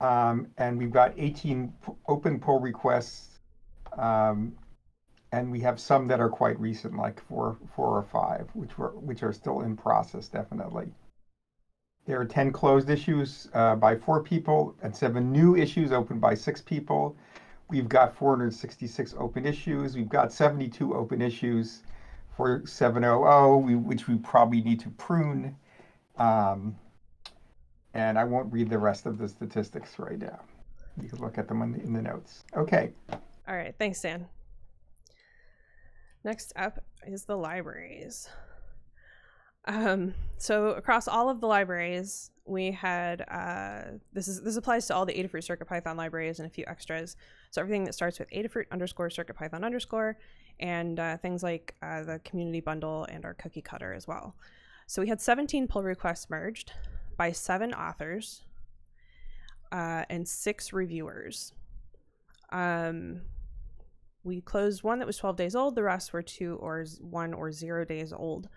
um, 0.00 0.48
and 0.58 0.78
we've 0.78 0.92
got 0.92 1.12
18 1.16 1.72
open 2.08 2.38
pull 2.38 2.60
requests, 2.60 3.40
um, 3.96 4.54
and 5.34 5.50
we 5.50 5.58
have 5.58 5.80
some 5.80 6.06
that 6.06 6.20
are 6.20 6.28
quite 6.28 6.58
recent, 6.60 6.96
like 6.96 7.20
four, 7.26 7.58
four 7.74 7.98
or 7.98 8.04
five, 8.04 8.48
which 8.54 8.78
were 8.78 8.90
which 8.90 9.24
are 9.24 9.32
still 9.32 9.62
in 9.62 9.76
process, 9.76 10.28
definitely. 10.28 10.86
There 12.06 12.20
are 12.20 12.24
10 12.24 12.52
closed 12.52 12.88
issues 12.88 13.48
uh, 13.54 13.74
by 13.74 13.96
four 13.96 14.22
people 14.22 14.76
and 14.82 14.94
seven 14.94 15.32
new 15.32 15.56
issues 15.56 15.90
opened 15.90 16.20
by 16.20 16.34
six 16.34 16.60
people. 16.60 17.16
We've 17.68 17.88
got 17.88 18.14
466 18.14 19.14
open 19.18 19.46
issues. 19.46 19.96
We've 19.96 20.08
got 20.08 20.32
72 20.32 20.94
open 20.94 21.22
issues 21.22 21.82
for 22.36 22.62
700, 22.66 23.56
we, 23.56 23.74
which 23.74 24.06
we 24.06 24.16
probably 24.16 24.60
need 24.60 24.80
to 24.80 24.90
prune. 24.90 25.56
Um, 26.18 26.76
and 27.94 28.18
I 28.18 28.24
won't 28.24 28.52
read 28.52 28.68
the 28.68 28.78
rest 28.78 29.06
of 29.06 29.16
the 29.18 29.26
statistics 29.26 29.98
right 29.98 30.18
now. 30.18 30.40
You 31.02 31.08
can 31.08 31.20
look 31.20 31.38
at 31.38 31.48
them 31.48 31.62
in 31.62 31.72
the, 31.72 31.80
in 31.80 31.92
the 31.94 32.02
notes. 32.02 32.44
Okay. 32.54 32.92
All 33.08 33.56
right. 33.56 33.74
Thanks, 33.78 34.00
Dan. 34.02 34.26
Next 36.24 36.52
up 36.56 36.82
is 37.06 37.24
the 37.24 37.36
libraries. 37.36 38.28
Um, 39.66 40.14
so 40.38 40.68
across 40.68 41.06
all 41.06 41.28
of 41.28 41.40
the 41.40 41.46
libraries, 41.46 42.30
we 42.46 42.70
had 42.70 43.22
uh, 43.30 43.98
this 44.12 44.28
is 44.28 44.42
this 44.42 44.56
applies 44.56 44.86
to 44.86 44.94
all 44.94 45.06
the 45.06 45.14
Adafruit 45.14 45.46
CircuitPython 45.46 45.96
libraries 45.96 46.38
and 46.38 46.46
a 46.46 46.50
few 46.50 46.64
extras. 46.66 47.16
So 47.50 47.60
everything 47.60 47.84
that 47.84 47.94
starts 47.94 48.18
with 48.18 48.30
Adafruit 48.30 48.66
underscore 48.70 49.08
CircuitPython 49.08 49.64
underscore, 49.64 50.18
and 50.60 50.98
uh, 50.98 51.16
things 51.18 51.42
like 51.42 51.74
uh, 51.82 52.02
the 52.02 52.20
community 52.24 52.60
bundle 52.60 53.04
and 53.04 53.24
our 53.24 53.34
cookie 53.34 53.62
cutter 53.62 53.92
as 53.92 54.06
well. 54.06 54.34
So 54.86 55.00
we 55.00 55.08
had 55.08 55.20
17 55.20 55.66
pull 55.66 55.82
requests 55.82 56.28
merged 56.28 56.72
by 57.16 57.32
seven 57.32 57.72
authors 57.72 58.42
uh, 59.72 60.04
and 60.10 60.28
six 60.28 60.72
reviewers. 60.72 61.52
Um, 62.52 63.22
we 64.24 64.40
closed 64.40 64.82
one 64.82 64.98
that 64.98 65.06
was 65.06 65.18
12 65.18 65.36
days 65.36 65.54
old. 65.54 65.74
The 65.74 65.82
rest 65.82 66.12
were 66.12 66.22
two 66.22 66.56
or 66.60 66.84
one 67.00 67.34
or 67.34 67.52
zero 67.52 67.84
days 67.84 68.12
old. 68.12 68.48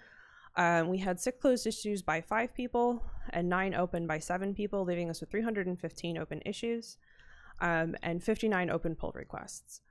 Um, 0.55 0.87
we 0.87 0.97
had 0.97 1.19
six 1.19 1.37
closed 1.39 1.67
issues 1.67 2.01
by 2.01 2.21
five 2.21 2.53
people 2.55 3.03
and 3.29 3.47
nine 3.47 3.75
open 3.75 4.07
by 4.07 4.17
seven 4.17 4.55
people, 4.55 4.83
leaving 4.83 5.09
us 5.09 5.21
with 5.21 5.29
315 5.29 6.17
open 6.17 6.41
issues 6.45 6.97
um, 7.61 7.95
and 8.01 8.23
59 8.23 8.69
open 8.69 8.95
pull 8.95 9.11
requests. 9.13 9.81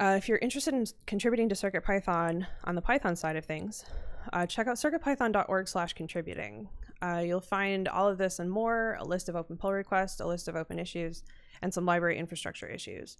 Uh, 0.00 0.14
if 0.16 0.28
you're 0.28 0.38
interested 0.38 0.74
in 0.74 0.86
contributing 1.06 1.48
to 1.48 1.54
CircuitPython 1.54 2.46
on 2.64 2.74
the 2.74 2.80
Python 2.80 3.14
side 3.14 3.36
of 3.36 3.44
things, 3.44 3.84
uh, 4.32 4.46
check 4.46 4.66
out 4.66 4.76
circuitpython.org 4.76 5.68
slash 5.68 5.92
contributing. 5.92 6.68
Uh, 7.02 7.22
you'll 7.24 7.40
find 7.40 7.86
all 7.86 8.08
of 8.08 8.18
this 8.18 8.38
and 8.38 8.50
more, 8.50 8.96
a 8.98 9.04
list 9.04 9.28
of 9.28 9.36
open 9.36 9.56
pull 9.56 9.72
requests, 9.72 10.20
a 10.20 10.26
list 10.26 10.48
of 10.48 10.56
open 10.56 10.78
issues, 10.78 11.22
and 11.62 11.72
some 11.72 11.84
library 11.84 12.18
infrastructure 12.18 12.66
issues. 12.66 13.18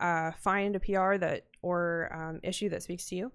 Uh, 0.00 0.32
find 0.32 0.74
a 0.74 0.80
PR 0.80 1.16
that 1.16 1.44
or 1.62 2.10
um, 2.12 2.40
issue 2.42 2.68
that 2.70 2.82
speaks 2.82 3.06
to 3.06 3.16
you. 3.16 3.32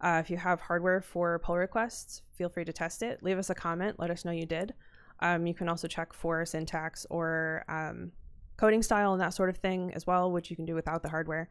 Uh, 0.00 0.20
if 0.22 0.30
you 0.30 0.36
have 0.36 0.60
hardware 0.60 1.00
for 1.00 1.38
pull 1.40 1.56
requests, 1.56 2.22
feel 2.32 2.48
free 2.48 2.64
to 2.64 2.72
test 2.72 3.02
it. 3.02 3.22
Leave 3.22 3.38
us 3.38 3.50
a 3.50 3.54
comment. 3.54 3.98
Let 3.98 4.10
us 4.10 4.24
know 4.24 4.32
you 4.32 4.46
did. 4.46 4.74
Um, 5.20 5.46
you 5.46 5.54
can 5.54 5.68
also 5.68 5.88
check 5.88 6.12
for 6.12 6.44
syntax 6.44 7.06
or 7.10 7.64
um, 7.68 8.12
coding 8.56 8.82
style 8.82 9.12
and 9.12 9.20
that 9.20 9.34
sort 9.34 9.48
of 9.48 9.56
thing 9.56 9.92
as 9.94 10.06
well, 10.06 10.30
which 10.30 10.50
you 10.50 10.56
can 10.56 10.64
do 10.64 10.74
without 10.74 11.02
the 11.02 11.08
hardware. 11.08 11.48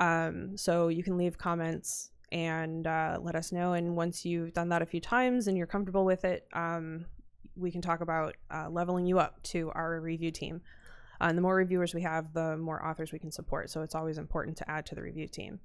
Um, 0.00 0.56
so 0.56 0.88
you 0.88 1.02
can 1.02 1.16
leave 1.16 1.38
comments 1.38 2.10
and 2.32 2.86
uh, 2.86 3.18
let 3.22 3.36
us 3.36 3.52
know. 3.52 3.74
And 3.74 3.96
once 3.96 4.24
you've 4.24 4.52
done 4.52 4.68
that 4.70 4.82
a 4.82 4.86
few 4.86 5.00
times 5.00 5.46
and 5.46 5.56
you're 5.56 5.66
comfortable 5.66 6.04
with 6.04 6.24
it, 6.24 6.48
um, 6.52 7.06
we 7.56 7.70
can 7.70 7.80
talk 7.80 8.00
about 8.00 8.34
uh, 8.52 8.68
leveling 8.68 9.06
you 9.06 9.18
up 9.18 9.42
to 9.44 9.70
our 9.74 10.00
review 10.00 10.30
team. 10.30 10.60
Uh, 11.20 11.26
and 11.28 11.38
the 11.38 11.42
more 11.42 11.54
reviewers 11.54 11.94
we 11.94 12.02
have, 12.02 12.32
the 12.32 12.56
more 12.56 12.84
authors 12.84 13.12
we 13.12 13.18
can 13.18 13.30
support. 13.30 13.70
So 13.70 13.82
it's 13.82 13.94
always 13.94 14.18
important 14.18 14.56
to 14.58 14.70
add 14.70 14.86
to 14.86 14.94
the 14.94 15.02
review 15.02 15.28
team. 15.28 15.60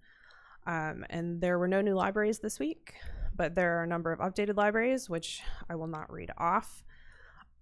Um, 0.68 1.06
and 1.10 1.42
there 1.42 1.58
were 1.58 1.68
no 1.68 1.82
new 1.82 1.96
libraries 1.96 2.40
this 2.40 2.60
week, 2.60 2.96
but 3.36 3.56
there 3.56 3.80
are 3.80 3.84
a 3.84 3.88
number 3.88 4.12
of 4.12 4.20
updated 4.20 4.58
libraries, 4.58 5.10
which 5.10 5.42
I 5.70 5.76
will 5.76 5.88
not 5.88 6.12
read 6.12 6.32
off. 6.38 6.84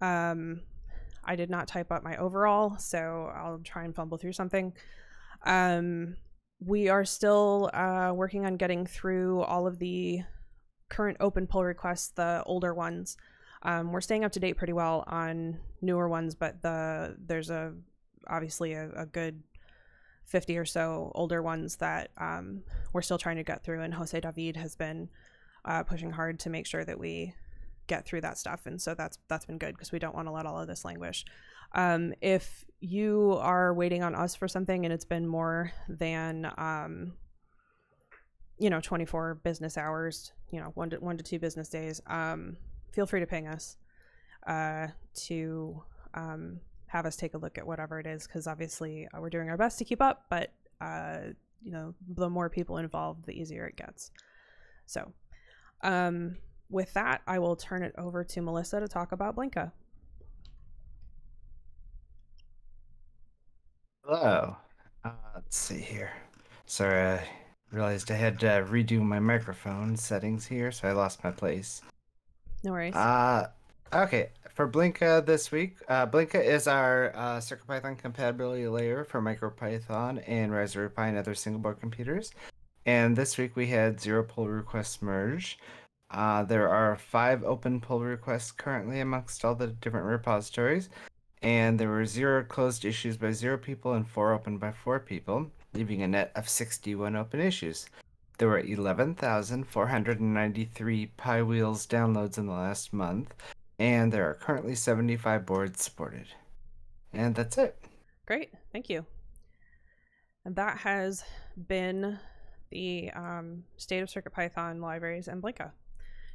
Um, 0.00 0.62
I 1.24 1.36
did 1.36 1.50
not 1.50 1.68
type 1.68 1.90
up 1.92 2.02
my 2.02 2.16
overall, 2.16 2.78
so 2.78 3.32
I'll 3.34 3.60
try 3.64 3.84
and 3.84 3.94
fumble 3.94 4.18
through 4.18 4.32
something. 4.32 4.72
Um, 5.44 6.16
we 6.60 6.88
are 6.88 7.04
still 7.04 7.70
uh, 7.72 8.12
working 8.14 8.44
on 8.44 8.56
getting 8.56 8.86
through 8.86 9.42
all 9.42 9.66
of 9.66 9.78
the 9.78 10.22
current 10.88 11.18
open 11.20 11.46
pull 11.46 11.64
requests, 11.64 12.08
the 12.08 12.42
older 12.46 12.74
ones. 12.74 13.16
Um, 13.62 13.92
we're 13.92 14.00
staying 14.00 14.24
up 14.24 14.32
to 14.32 14.40
date 14.40 14.56
pretty 14.56 14.72
well 14.72 15.04
on 15.06 15.58
newer 15.82 16.08
ones, 16.08 16.34
but 16.34 16.62
the 16.62 17.16
there's 17.18 17.50
a 17.50 17.74
obviously 18.28 18.72
a, 18.72 18.90
a 18.94 19.06
good 19.06 19.42
50 20.24 20.58
or 20.58 20.64
so 20.64 21.10
older 21.14 21.42
ones 21.42 21.76
that 21.76 22.10
um, 22.18 22.62
we're 22.92 23.02
still 23.02 23.18
trying 23.18 23.36
to 23.36 23.42
get 23.42 23.64
through, 23.64 23.82
and 23.82 23.94
Jose 23.94 24.18
David 24.20 24.56
has 24.56 24.76
been 24.76 25.08
uh, 25.64 25.82
pushing 25.82 26.10
hard 26.10 26.38
to 26.40 26.50
make 26.50 26.66
sure 26.66 26.84
that 26.84 26.98
we 26.98 27.34
get 27.86 28.04
through 28.04 28.20
that 28.20 28.38
stuff, 28.38 28.66
and 28.66 28.80
so 28.80 28.94
that's 28.94 29.18
that's 29.28 29.46
been 29.46 29.58
good 29.58 29.74
because 29.74 29.90
we 29.90 29.98
don't 29.98 30.14
want 30.14 30.28
to 30.28 30.32
let 30.32 30.46
all 30.46 30.60
of 30.60 30.68
this 30.68 30.84
languish. 30.84 31.24
Um, 31.72 32.14
if 32.20 32.64
you 32.80 33.36
are 33.40 33.74
waiting 33.74 34.02
on 34.02 34.14
us 34.14 34.34
for 34.34 34.48
something 34.48 34.84
and 34.84 34.92
it's 34.92 35.04
been 35.04 35.26
more 35.26 35.72
than 35.88 36.50
um, 36.56 37.14
you 38.58 38.70
know 38.70 38.80
24 38.80 39.36
business 39.36 39.76
hours, 39.76 40.32
you 40.50 40.60
know 40.60 40.70
one 40.74 40.90
to 40.90 40.96
one 40.98 41.16
to 41.16 41.24
two 41.24 41.38
business 41.38 41.68
days, 41.68 42.00
um, 42.06 42.56
feel 42.92 43.06
free 43.06 43.20
to 43.20 43.26
ping 43.26 43.46
us 43.46 43.76
uh, 44.46 44.88
to 45.14 45.82
um, 46.14 46.60
have 46.86 47.06
us 47.06 47.16
take 47.16 47.34
a 47.34 47.38
look 47.38 47.58
at 47.58 47.66
whatever 47.66 47.98
it 48.00 48.06
is 48.06 48.26
because 48.26 48.46
obviously 48.46 49.08
uh, 49.14 49.20
we're 49.20 49.30
doing 49.30 49.48
our 49.50 49.56
best 49.56 49.78
to 49.78 49.84
keep 49.84 50.00
up, 50.00 50.24
but 50.30 50.52
uh, 50.80 51.18
you 51.62 51.72
know 51.72 51.94
the 52.16 52.30
more 52.30 52.48
people 52.48 52.78
involved, 52.78 53.26
the 53.26 53.32
easier 53.32 53.66
it 53.66 53.76
gets. 53.76 54.10
So. 54.86 55.12
Um, 55.82 56.36
with 56.70 56.92
that, 56.94 57.22
I 57.26 57.38
will 57.38 57.56
turn 57.56 57.82
it 57.82 57.94
over 57.96 58.24
to 58.24 58.42
Melissa 58.42 58.80
to 58.80 58.88
talk 58.88 59.12
about 59.12 59.36
Blinka. 59.36 59.72
Hello. 64.04 64.56
Uh, 65.04 65.10
let's 65.34 65.56
see 65.56 65.80
here. 65.80 66.12
Sorry, 66.66 67.18
I 67.18 67.28
realized 67.70 68.10
I 68.10 68.14
had 68.14 68.38
to 68.40 68.66
redo 68.68 69.00
my 69.00 69.18
microphone 69.18 69.96
settings 69.96 70.46
here, 70.46 70.72
so 70.72 70.88
I 70.88 70.92
lost 70.92 71.24
my 71.24 71.30
place. 71.30 71.82
No 72.64 72.72
worries. 72.72 72.94
Uh, 72.94 73.48
okay. 73.92 74.30
For 74.50 74.68
Blinka 74.68 75.24
this 75.24 75.52
week, 75.52 75.76
uh, 75.88 76.06
Blinka 76.06 76.44
is 76.44 76.66
our 76.66 77.12
uh, 77.14 77.38
CircuitPython 77.38 77.96
compatibility 77.96 78.66
layer 78.66 79.04
for 79.04 79.22
MicroPython 79.22 80.24
and 80.26 80.52
Raspberry 80.52 80.90
Pi 80.90 81.06
and 81.06 81.18
other 81.18 81.36
single 81.36 81.60
board 81.60 81.78
computers. 81.78 82.32
And 82.84 83.14
this 83.14 83.38
week 83.38 83.54
we 83.54 83.68
had 83.68 84.00
zero 84.00 84.24
pull 84.24 84.48
requests 84.48 85.00
merge. 85.00 85.60
Uh, 86.10 86.42
there 86.42 86.68
are 86.68 86.96
five 86.96 87.44
open 87.44 87.80
pull 87.80 88.00
requests 88.00 88.50
currently 88.50 89.00
amongst 89.00 89.44
all 89.44 89.54
the 89.54 89.66
different 89.68 90.06
repositories, 90.06 90.88
and 91.42 91.78
there 91.78 91.90
were 91.90 92.06
zero 92.06 92.42
closed 92.42 92.84
issues 92.84 93.16
by 93.16 93.30
zero 93.30 93.58
people 93.58 93.92
and 93.92 94.08
four 94.08 94.32
open 94.32 94.58
by 94.58 94.72
four 94.72 94.98
people, 94.98 95.50
leaving 95.74 96.02
a 96.02 96.08
net 96.08 96.32
of 96.34 96.48
61 96.48 97.14
open 97.14 97.40
issues. 97.40 97.88
There 98.38 98.48
were 98.48 98.60
11,493 98.60 101.06
Pi 101.06 101.42
Wheels 101.42 101.86
downloads 101.88 102.38
in 102.38 102.46
the 102.46 102.52
last 102.52 102.92
month, 102.92 103.34
and 103.80 104.12
there 104.12 104.30
are 104.30 104.34
currently 104.34 104.76
75 104.76 105.44
boards 105.44 105.82
supported. 105.82 106.28
And 107.12 107.34
that's 107.34 107.58
it. 107.58 107.76
Great, 108.26 108.52
thank 108.72 108.88
you. 108.88 109.04
And 110.44 110.54
that 110.54 110.78
has 110.78 111.24
been 111.66 112.20
the 112.70 113.10
um, 113.10 113.64
state 113.76 114.02
of 114.02 114.08
CircuitPython 114.08 114.80
libraries 114.80 115.26
and 115.26 115.42
Blinka. 115.42 115.72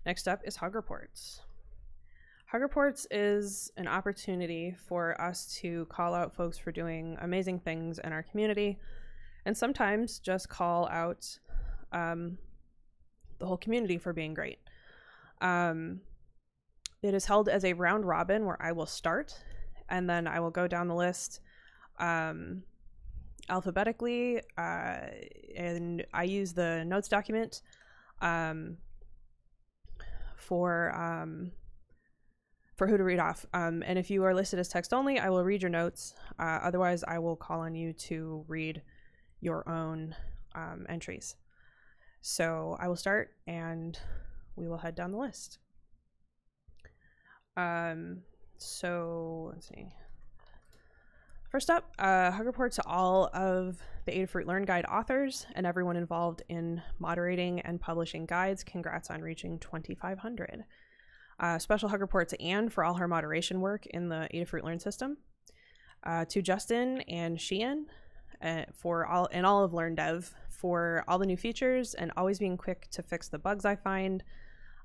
Next 0.06 0.28
up 0.28 0.42
is 0.44 0.58
Hug 0.58 0.76
Reports. 0.76 1.40
Hug 2.48 2.62
Reports 2.62 3.08
is 3.12 3.72
an 3.78 3.88
opportunity 3.88 4.76
for 4.90 5.22
us 5.22 5.58
to 5.62 5.86
call 5.86 6.14
out 6.14 6.36
folks 6.36 6.58
for 6.58 6.74
doing 6.74 7.18
amazing 7.22 7.60
things 7.60 7.98
in 8.00 8.12
our 8.12 8.24
community 8.24 8.78
and 9.46 9.58
sometimes 9.58 10.20
just 10.20 10.50
call 10.50 10.88
out 10.90 11.40
um, 11.94 12.38
the 13.40 13.46
whole 13.46 13.58
community 13.58 13.98
for 13.98 14.14
being 14.14 14.34
great. 14.34 14.60
Um, 15.42 16.02
it 17.02 17.14
is 17.14 17.26
held 17.26 17.50
as 17.50 17.66
a 17.66 17.74
round 17.74 18.06
robin 18.06 18.46
where 18.46 18.62
I 18.62 18.72
will 18.72 18.86
start 18.86 19.36
and 19.90 20.10
then 20.10 20.28
I 20.28 20.40
will 20.40 20.52
go 20.52 20.68
down 20.68 20.88
the 20.88 20.96
list 20.96 21.42
um, 22.00 22.64
alphabetically 23.50 24.42
uh, 24.58 24.98
and 25.56 26.06
I 26.14 26.24
use 26.24 26.54
the 26.54 26.84
notes 26.86 27.10
document 27.10 27.62
um, 28.22 28.78
for 30.38 30.96
um, 30.96 31.52
for 32.76 32.88
who 32.88 32.98
to 32.98 33.04
read 33.04 33.20
off. 33.20 33.46
Um, 33.54 33.84
and 33.86 34.00
if 34.00 34.10
you 34.10 34.24
are 34.24 34.34
listed 34.34 34.60
as 34.60 34.68
text 34.68 34.94
only, 34.94 35.20
I 35.20 35.30
will 35.30 35.44
read 35.44 35.62
your 35.62 35.70
notes. 35.70 36.16
Uh, 36.40 36.60
otherwise, 36.64 37.04
I 37.04 37.20
will 37.20 37.36
call 37.36 37.60
on 37.60 37.76
you 37.76 37.94
to 37.94 38.44
read 38.48 38.82
your 39.42 39.68
own 39.70 40.16
um, 40.56 40.86
entries. 40.90 41.36
So 42.26 42.78
I 42.80 42.88
will 42.88 42.96
start 42.96 43.32
and 43.48 44.00
we 44.56 44.70
will 44.70 44.78
head 44.78 44.96
down 44.96 45.12
the 45.12 45.18
list. 45.18 45.60
Um, 47.58 48.20
so 48.58 49.52
let's 49.54 49.68
see. 49.68 49.94
First 51.52 51.70
up, 51.70 51.92
uh, 52.00 52.32
hug 52.32 52.46
report 52.46 52.72
to 52.74 52.88
all 52.88 53.30
of 53.34 53.78
the 54.06 54.14
Adafruit 54.14 54.48
Learn 54.48 54.64
Guide 54.64 54.86
authors 54.86 55.46
and 55.54 55.68
everyone 55.68 55.98
involved 55.98 56.44
in 56.48 56.82
moderating 56.98 57.60
and 57.60 57.80
publishing 57.80 58.26
guides. 58.26 58.64
Congrats 58.64 59.12
on 59.12 59.22
reaching 59.22 59.60
2,500. 59.60 60.64
Uh, 61.42 61.60
special 61.60 61.90
hug 61.90 62.00
report 62.00 62.30
to 62.30 62.42
Anne 62.42 62.70
for 62.70 62.86
all 62.86 62.94
her 62.94 63.08
moderation 63.08 63.60
work 63.60 63.86
in 63.88 64.08
the 64.08 64.30
Adafruit 64.34 64.64
Learn 64.64 64.80
system. 64.80 65.18
Uh, 66.06 66.24
to 66.26 66.42
Justin 66.42 67.02
and 67.02 67.40
Sheehan 67.40 67.88
uh, 68.44 68.66
for 68.74 69.06
all 69.06 69.28
and 69.32 69.46
all 69.46 69.64
of 69.64 69.72
LearnDev 69.72 70.30
for 70.50 71.04
all 71.08 71.18
the 71.18 71.26
new 71.26 71.38
features 71.38 71.94
and 71.94 72.12
always 72.16 72.40
being 72.40 72.58
quick 72.58 72.88
to 72.92 73.02
fix 73.02 73.28
the 73.30 73.40
bugs 73.40 73.66
I 73.66 73.76
find. 73.76 74.24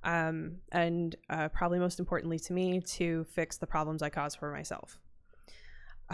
Um, 0.04 0.58
and 0.70 1.16
uh, 1.28 1.48
probably 1.48 1.78
most 1.78 1.98
importantly 1.98 2.38
to 2.40 2.52
me, 2.52 2.80
to 2.80 3.24
fix 3.24 3.56
the 3.58 3.66
problems 3.66 4.02
I 4.02 4.10
cause 4.10 4.34
for 4.34 4.52
myself. 4.52 4.98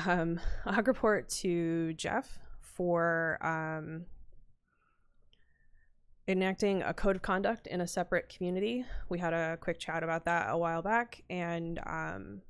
Um, 0.06 0.40
a 0.64 0.72
hug 0.72 0.88
report 0.88 1.28
to 1.40 1.92
Jeff 1.94 2.38
for 2.60 3.38
um, 3.40 4.06
enacting 6.26 6.82
a 6.82 6.94
code 6.94 7.16
of 7.16 7.22
conduct 7.22 7.66
in 7.66 7.80
a 7.80 7.86
separate 7.86 8.28
community. 8.28 8.84
We 9.08 9.18
had 9.18 9.32
a 9.32 9.58
quick 9.60 9.78
chat 9.78 10.02
about 10.02 10.24
that 10.24 10.46
a 10.50 10.56
while 10.56 10.82
back, 10.82 11.22
and 11.28 11.78
um, 11.86 12.40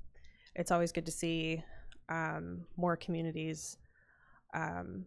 it's 0.55 0.71
always 0.71 0.91
good 0.91 1.05
to 1.05 1.11
see 1.11 1.63
um, 2.09 2.65
more 2.77 2.95
communities 2.95 3.77
um, 4.55 5.05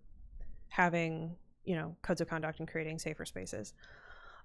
having, 0.69 1.35
you 1.65 1.75
know, 1.75 1.97
codes 2.03 2.21
of 2.21 2.29
conduct 2.29 2.61
and 2.61 2.69
creating 2.69 3.01
safer 3.01 3.25
spaces. 3.25 3.75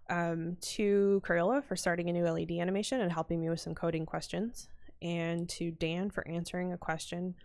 Um, 0.10 0.58
to 0.62 1.22
Crayola 1.26 1.64
for 1.64 1.76
starting 1.76 2.10
a 2.10 2.14
new 2.14 2.26
LED 2.26 2.52
animation 2.52 3.00
and 3.02 3.12
helping 3.12 3.40
me 3.40 3.50
with 3.50 3.60
some 3.60 3.76
coding 3.76 4.06
questions, 4.06 4.68
and 5.02 5.48
to 5.50 5.72
Dan 5.72 6.10
for 6.10 6.28
answering 6.28 6.74
a 6.74 6.78
question 6.78 7.36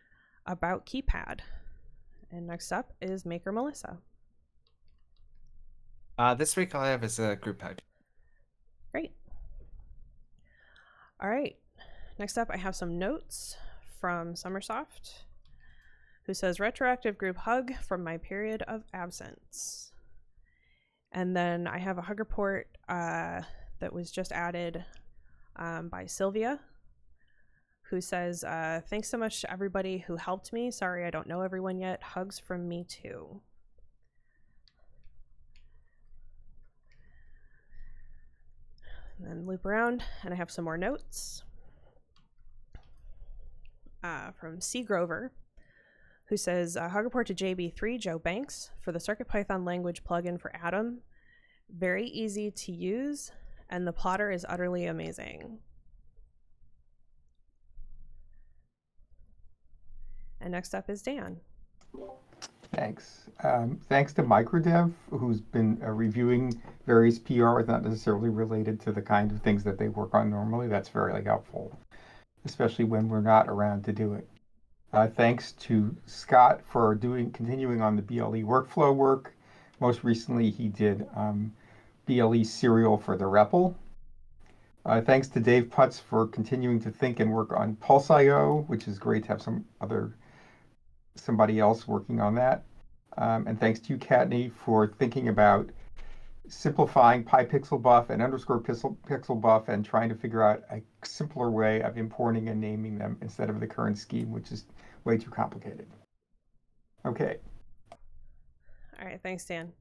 about 0.47 0.87
KeyPad. 0.87 1.41
And 2.31 2.47
next 2.47 2.73
up 2.73 2.93
is 3.01 3.25
Maker 3.27 3.53
Melissa. 3.53 3.99
Uh, 6.19 6.35
this 6.35 6.57
week 6.57 6.75
all 6.75 6.83
I 6.83 6.89
have 6.89 7.05
is 7.05 7.19
a 7.19 7.37
group 7.37 7.63
hug. 7.63 7.79
Great. 8.91 9.13
All 11.23 11.31
right. 11.31 11.57
Next 12.19 12.37
up, 12.37 12.49
I 12.51 12.57
have 12.57 12.75
some 12.75 12.99
notes 12.99 13.57
from 14.01 14.35
Summersoft, 14.35 15.23
who 16.29 16.35
says 16.35 16.61
retroactive 16.61 17.17
group 17.17 17.39
hug 17.39 17.73
from 17.77 18.05
my 18.05 18.19
period 18.19 18.61
of 18.69 18.85
absence. 18.93 19.93
And 21.11 21.35
then 21.35 21.67
I 21.67 21.79
have 21.79 21.97
a 21.97 22.03
hug 22.03 22.19
report 22.19 22.69
uh, 22.87 23.41
that 23.81 23.95
was 23.95 24.11
just 24.11 24.31
added 24.31 24.85
um, 25.57 25.89
by 25.89 26.05
Sylvia, 26.05 26.61
who 27.89 28.03
says, 28.03 28.45
uh, 28.45 28.83
Thanks 28.91 29.09
so 29.09 29.17
much 29.17 29.41
to 29.41 29.51
everybody 29.51 30.05
who 30.07 30.17
helped 30.17 30.53
me. 30.53 30.71
Sorry 30.71 31.07
I 31.07 31.11
don't 31.11 31.27
know 31.27 31.41
everyone 31.41 31.79
yet. 31.79 32.03
Hugs 32.03 32.39
from 32.39 32.69
me 32.69 32.85
too. 32.87 33.41
And 39.19 39.27
then 39.27 39.47
loop 39.47 39.65
around, 39.65 40.03
and 40.23 40.35
I 40.35 40.37
have 40.37 40.51
some 40.51 40.67
more 40.67 40.77
notes 40.77 41.43
uh, 44.05 44.33
from 44.39 44.61
C. 44.61 44.83
Grover, 44.83 45.33
who 46.29 46.37
says 46.37 46.77
uh, 46.77 46.89
hug 46.89 47.05
report 47.05 47.27
to 47.27 47.35
JB3 47.35 47.99
Joe 47.99 48.19
Banks 48.19 48.71
for 48.81 48.93
the 48.93 48.99
CircuitPython 48.99 49.67
language 49.67 50.05
plugin 50.05 50.39
for 50.39 50.55
Atom. 50.55 50.99
Very 51.71 52.07
easy 52.07 52.51
to 52.51 52.73
use, 52.73 53.33
and 53.71 53.87
the 53.87 53.93
plotter 53.93 54.31
is 54.31 54.45
utterly 54.49 54.87
amazing. 54.87 55.59
And 60.41 60.53
next 60.53 60.75
up 60.75 60.89
is 60.89 61.03
Dan. 61.03 61.39
Thanks. 62.75 63.31
Um, 63.43 63.81
thanks 63.89 64.13
to 64.15 64.23
Microdev, 64.23 64.93
who's 65.11 65.41
been 65.41 65.81
uh, 65.83 65.91
reviewing 65.91 66.61
various 66.87 67.19
PRs 67.19 67.67
not 67.67 67.83
necessarily 67.83 68.29
related 68.29 68.81
to 68.83 68.93
the 68.93 69.01
kind 69.01 69.33
of 69.33 69.41
things 69.41 69.65
that 69.65 69.79
they 69.79 69.89
work 69.89 70.15
on 70.15 70.29
normally. 70.29 70.69
That's 70.69 70.91
very 70.91 71.25
helpful, 71.25 71.77
especially 72.45 72.85
when 72.85 73.09
we're 73.09 73.23
not 73.23 73.49
around 73.49 73.85
to 73.85 73.93
do 73.93 74.13
it. 74.13 74.29
Uh, 74.93 75.07
thanks 75.07 75.53
to 75.53 75.95
Scott 76.07 76.63
for 76.63 76.95
doing 76.95 77.31
continuing 77.31 77.83
on 77.83 77.95
the 77.95 78.03
BLE 78.03 78.43
workflow 78.43 78.95
work. 78.95 79.35
Most 79.81 80.03
recently, 80.03 80.51
he 80.51 80.69
did 80.69 81.07
um, 81.15 81.53
BLE 82.07 82.45
serial 82.45 82.97
for 82.97 83.17
the 83.17 83.25
REPL. 83.25 83.75
Uh, 84.87 85.01
thanks 85.03 85.29
to 85.29 85.41
Dave 85.41 85.65
Putz 85.65 86.01
for 86.01 86.27
continuing 86.27 86.81
to 86.81 86.91
think 86.91 87.21
and 87.21 87.31
work 87.31 87.53
on 87.53 87.77
Pulse.io, 87.77 88.65
which 88.69 88.89
is 88.89 88.99
great 88.99 89.25
to 89.25 89.29
have 89.29 89.43
some 89.43 89.65
other 89.81 90.15
somebody 91.15 91.61
else 91.61 91.87
working 91.87 92.21
on 92.21 92.35
that. 92.37 92.65
Um, 93.19 93.47
and 93.47 93.61
thanks 93.61 93.81
to 93.81 93.93
you, 93.93 93.99
Kattni, 93.99 94.51
for 94.51 94.87
thinking 94.87 95.29
about 95.29 95.69
simplifying 96.49 97.25
PyPixelBuf 97.25 98.11
and 98.11 98.23
underscore 98.23 98.61
pixel, 98.61 98.97
pixelbuf 99.09 99.69
and 99.69 99.85
trying 99.85 100.09
to 100.09 100.15
figure 100.15 100.43
out 100.43 100.63
a 100.71 100.83
simpler 101.07 101.51
way 101.51 101.83
of 101.83 101.97
importing 101.97 102.49
and 102.49 102.61
naming 102.61 102.99
them 102.99 103.19
instead 103.23 103.51
of 103.51 103.61
the 103.61 103.67
current 103.67 103.99
scheme, 103.99 104.31
which 104.31 104.51
is 104.51 104.67
way 105.05 105.17
too 105.17 105.31
complicated. 105.31 105.87
Okay. 107.07 107.37
All 109.01 109.07
right, 109.07 109.21
thanks, 109.23 109.45
Dan. 109.45 109.73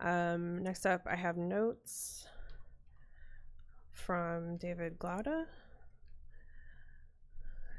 Um, 0.00 0.62
next 0.62 0.86
up, 0.86 1.02
I 1.06 1.14
have 1.14 1.36
notes 1.36 2.26
from 3.92 4.56
David 4.56 4.98
Glaude, 4.98 5.46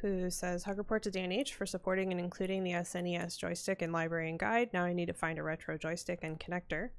who 0.02 0.30
says, 0.30 0.64
Hug 0.64 0.78
report 0.78 1.04
to 1.04 1.12
Dan 1.12 1.32
H 1.32 1.54
for 1.54 1.66
supporting 1.66 2.12
and 2.12 2.20
including 2.20 2.64
the 2.64 2.72
SNES 2.72 3.38
joystick 3.38 3.82
and 3.82 3.92
library 3.92 4.30
and 4.30 4.40
guide. 4.40 4.70
Now 4.74 4.86
I 4.86 4.94
need 4.94 5.08
to 5.08 5.14
find 5.14 5.40
a 5.40 5.44
retro 5.44 5.78
joystick 5.78 6.20
and 6.24 6.40
connector. 6.40 6.90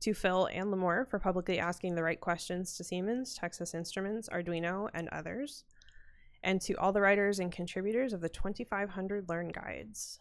To 0.00 0.14
Phil 0.14 0.48
and 0.52 0.66
Limor 0.72 1.08
for 1.08 1.18
publicly 1.18 1.58
asking 1.58 1.94
the 1.94 2.02
right 2.02 2.20
questions 2.20 2.76
to 2.76 2.84
Siemens, 2.84 3.34
Texas 3.34 3.74
Instruments, 3.74 4.28
Arduino, 4.28 4.88
and 4.92 5.08
others. 5.08 5.64
And 6.42 6.60
to 6.62 6.74
all 6.74 6.92
the 6.92 7.00
writers 7.00 7.38
and 7.38 7.50
contributors 7.50 8.12
of 8.12 8.20
the 8.20 8.28
2500 8.28 9.28
Learn 9.28 9.48
Guides. 9.48 10.18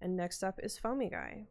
And 0.00 0.16
next 0.16 0.42
up 0.42 0.58
is 0.62 0.78
Foamy 0.78 1.10
Guy. 1.10 1.46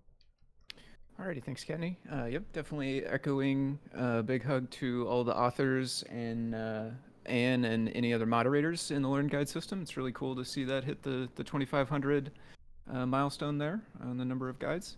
Alrighty, 1.20 1.44
thanks, 1.44 1.64
Kenny. 1.64 2.00
Uh, 2.12 2.26
yep, 2.26 2.44
definitely 2.52 3.06
echoing 3.06 3.78
a 3.94 4.24
big 4.24 4.44
hug 4.44 4.70
to 4.72 5.08
all 5.08 5.24
the 5.24 5.38
authors 5.38 6.04
and 6.10 6.56
uh, 6.56 6.86
Anne 7.28 7.66
and 7.66 7.90
any 7.90 8.14
other 8.14 8.26
moderators 8.26 8.90
in 8.90 9.04
the 9.04 9.08
Learn 9.08 9.28
Guide 9.28 9.48
system. 9.48 9.82
It's 9.82 9.98
really 9.98 10.12
cool 10.14 10.36
to 10.36 10.44
see 10.44 10.64
that 10.64 10.84
hit 10.84 11.04
the, 11.04 11.30
the 11.36 11.44
2500 11.44 12.32
uh, 12.92 13.06
milestone 13.06 13.58
there 13.58 13.82
on 14.02 14.18
the 14.18 14.26
number 14.26 14.50
of 14.50 14.58
guides. 14.58 14.98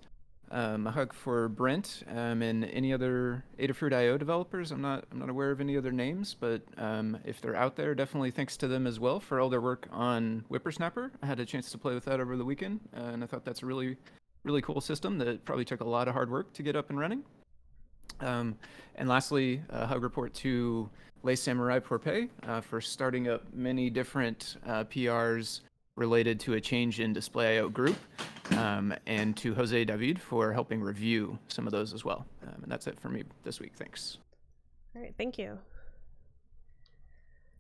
Um, 0.53 0.85
a 0.85 0.91
hug 0.91 1.13
for 1.13 1.49
Brent 1.49 2.03
um, 2.07 2.43
and 2.43 2.63
any 2.65 2.93
other 2.93 3.43
Adafruit.io 3.57 4.19
developers. 4.19 4.71
I'm 4.71 4.81
not 4.81 5.03
I'm 5.11 5.17
not 5.17 5.29
aware 5.29 5.49
of 5.49 5.59
any 5.59 5.75
other 5.75 5.91
names, 5.91 6.35
but 6.39 6.61
um, 6.77 7.17
if 7.25 7.41
they're 7.41 7.55
out 7.55 7.75
there, 7.75 7.95
definitely 7.95 8.29
thanks 8.29 8.55
to 8.57 8.67
them 8.67 8.85
as 8.85 8.99
well 8.99 9.19
for 9.19 9.39
all 9.39 9.49
their 9.49 9.61
work 9.61 9.87
on 9.91 10.45
Whippersnapper. 10.49 11.11
I 11.23 11.25
had 11.25 11.39
a 11.39 11.45
chance 11.45 11.71
to 11.71 11.79
play 11.79 11.95
with 11.95 12.05
that 12.05 12.19
over 12.19 12.37
the 12.37 12.45
weekend, 12.45 12.81
uh, 12.95 13.05
and 13.05 13.23
I 13.23 13.25
thought 13.25 13.45
that's 13.45 13.63
a 13.63 13.65
really 13.65 13.97
really 14.43 14.61
cool 14.61 14.79
system 14.79 15.17
that 15.17 15.43
probably 15.43 15.65
took 15.65 15.81
a 15.81 15.87
lot 15.87 16.07
of 16.07 16.13
hard 16.13 16.29
work 16.29 16.53
to 16.53 16.61
get 16.61 16.75
up 16.75 16.91
and 16.91 16.99
running. 16.99 17.23
Um, 18.19 18.55
and 18.93 19.09
lastly, 19.09 19.59
a 19.69 19.87
hug 19.87 20.03
report 20.03 20.35
to 20.35 20.87
lesamouraipourpre 21.25 22.29
uh, 22.47 22.61
for 22.61 22.79
starting 22.79 23.27
up 23.27 23.51
many 23.53 23.89
different 23.89 24.57
uh, 24.67 24.83
PRs 24.83 25.61
related 25.95 26.39
to 26.41 26.53
a 26.53 26.61
change 26.61 26.99
in 26.99 27.13
display.io 27.13 27.69
group, 27.69 27.97
um, 28.57 28.93
and 29.05 29.37
to 29.37 29.53
Jose 29.53 29.85
David 29.85 30.19
for 30.21 30.51
helping 30.51 30.81
review 30.81 31.37
some 31.47 31.67
of 31.67 31.71
those 31.71 31.93
as 31.93 32.03
well. 32.03 32.25
Um, 32.43 32.63
and 32.63 32.71
that's 32.71 32.87
it 32.87 32.99
for 32.99 33.09
me 33.09 33.23
this 33.43 33.59
week. 33.59 33.73
Thanks. 33.75 34.17
All 34.95 35.01
right, 35.01 35.13
thank 35.17 35.37
you. 35.37 35.59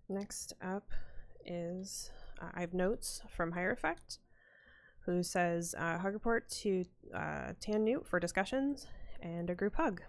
Next 0.09 0.53
up 0.61 0.89
is 1.45 2.11
uh, 2.41 2.47
I 2.53 2.61
have 2.61 2.73
notes 2.73 3.21
from 3.29 3.53
Hierophect, 3.53 4.19
who 5.05 5.23
says 5.23 5.75
uh, 5.77 5.97
hug 5.97 6.13
report 6.13 6.49
to 6.49 6.85
uh, 7.13 7.53
tannewt 7.59 8.05
for 8.07 8.19
discussions 8.19 8.87
and 9.21 9.49
a 9.49 9.55
group 9.55 9.75
hug. 9.75 10.01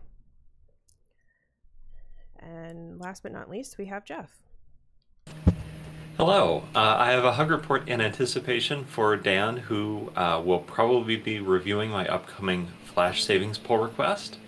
And 2.39 3.01
last 3.01 3.23
but 3.23 3.33
not 3.33 3.49
least, 3.49 3.79
we 3.79 3.87
have 3.87 4.05
Jeff. 4.05 4.31
Hello. 6.17 6.63
Uh, 6.77 6.95
I 6.97 7.11
have 7.11 7.25
a 7.25 7.33
hug 7.33 7.51
report 7.51 7.89
in 7.89 8.01
anticipation 8.01 8.85
for 8.85 9.17
Dan, 9.17 9.57
who 9.57 10.13
uh, 10.15 10.41
will 10.45 10.61
probably 10.61 11.17
be 11.17 11.41
reviewing 11.41 11.91
my 11.91 12.07
upcoming 12.07 12.69
Flash 12.85 13.25
savings 13.25 13.59
pull 13.59 13.79
request, 13.79 14.39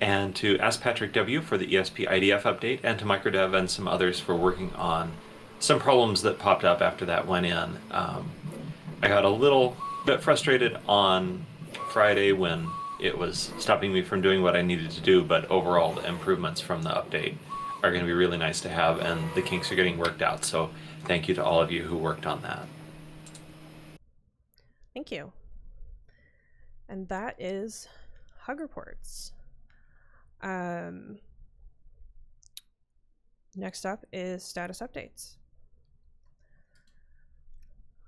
and 0.00 0.34
to 0.36 0.58
Ask 0.58 0.80
Patrick 0.80 1.12
W 1.12 1.42
for 1.42 1.58
the 1.58 1.66
ESP 1.66 2.08
IDF 2.08 2.44
update, 2.44 2.80
and 2.82 2.98
to 2.98 3.04
Microdev 3.04 3.54
and 3.54 3.68
some 3.68 3.86
others 3.86 4.20
for 4.20 4.34
working 4.34 4.72
on 4.72 5.12
some 5.58 5.78
problems 5.78 6.22
that 6.22 6.38
popped 6.38 6.64
up 6.64 6.80
after 6.80 7.04
that 7.04 7.28
went 7.28 7.44
in. 7.44 7.76
Um, 7.90 8.30
I 9.02 9.08
got 9.08 9.26
a 9.26 9.28
little 9.28 9.76
bit 10.06 10.22
frustrated 10.22 10.78
on 10.88 11.44
Friday 11.90 12.32
when 12.32 12.66
it 12.98 13.18
was 13.18 13.52
stopping 13.58 13.92
me 13.92 14.00
from 14.00 14.22
doing 14.22 14.40
what 14.40 14.56
I 14.56 14.62
needed 14.62 14.90
to 14.92 15.02
do, 15.02 15.22
but 15.22 15.50
overall 15.50 15.92
the 15.92 16.08
improvements 16.08 16.62
from 16.62 16.82
the 16.82 16.90
update 16.90 17.34
are 17.82 17.90
going 17.90 18.00
to 18.00 18.06
be 18.06 18.12
really 18.12 18.38
nice 18.38 18.60
to 18.62 18.68
have, 18.68 19.00
and 19.00 19.20
the 19.34 19.42
kinks 19.42 19.70
are 19.70 19.74
getting 19.74 19.98
worked 19.98 20.22
out. 20.22 20.44
So 20.44 20.70
thank 21.04 21.28
you 21.28 21.34
to 21.34 21.44
all 21.44 21.60
of 21.60 21.70
you 21.70 21.82
who 21.82 21.96
worked 21.96 22.26
on 22.26 22.42
that. 22.42 22.66
Thank 24.94 25.10
you. 25.10 25.32
And 26.88 27.08
that 27.08 27.40
is 27.40 27.88
hug 28.38 28.60
reports. 28.60 29.32
Um, 30.42 31.18
next 33.56 33.86
up 33.86 34.04
is 34.12 34.44
status 34.44 34.80
updates. 34.80 35.36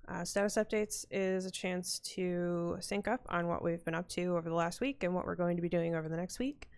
Uh, 0.06 0.24
status 0.24 0.56
updates 0.56 1.06
is 1.10 1.46
a 1.46 1.50
chance 1.50 1.98
to 2.00 2.76
sync 2.80 3.08
up 3.08 3.22
on 3.30 3.46
what 3.46 3.64
we've 3.64 3.84
been 3.84 3.94
up 3.94 4.08
to 4.10 4.36
over 4.36 4.48
the 4.50 4.54
last 4.54 4.80
week 4.80 5.02
and 5.02 5.14
what 5.14 5.24
we're 5.24 5.34
going 5.34 5.56
to 5.56 5.62
be 5.62 5.68
doing 5.68 5.94
over 5.94 6.08
the 6.08 6.16
next 6.16 6.38
week. 6.38 6.68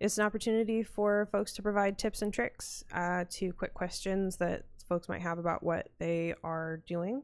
It's 0.00 0.18
an 0.18 0.24
opportunity 0.24 0.82
for 0.82 1.28
folks 1.30 1.52
to 1.52 1.62
provide 1.62 1.98
tips 1.98 2.20
and 2.22 2.34
tricks 2.34 2.84
uh, 2.92 3.24
to 3.30 3.52
quick 3.52 3.74
questions 3.74 4.36
that 4.38 4.64
folks 4.88 5.08
might 5.08 5.22
have 5.22 5.38
about 5.38 5.62
what 5.62 5.88
they 5.98 6.34
are 6.42 6.82
doing. 6.86 7.22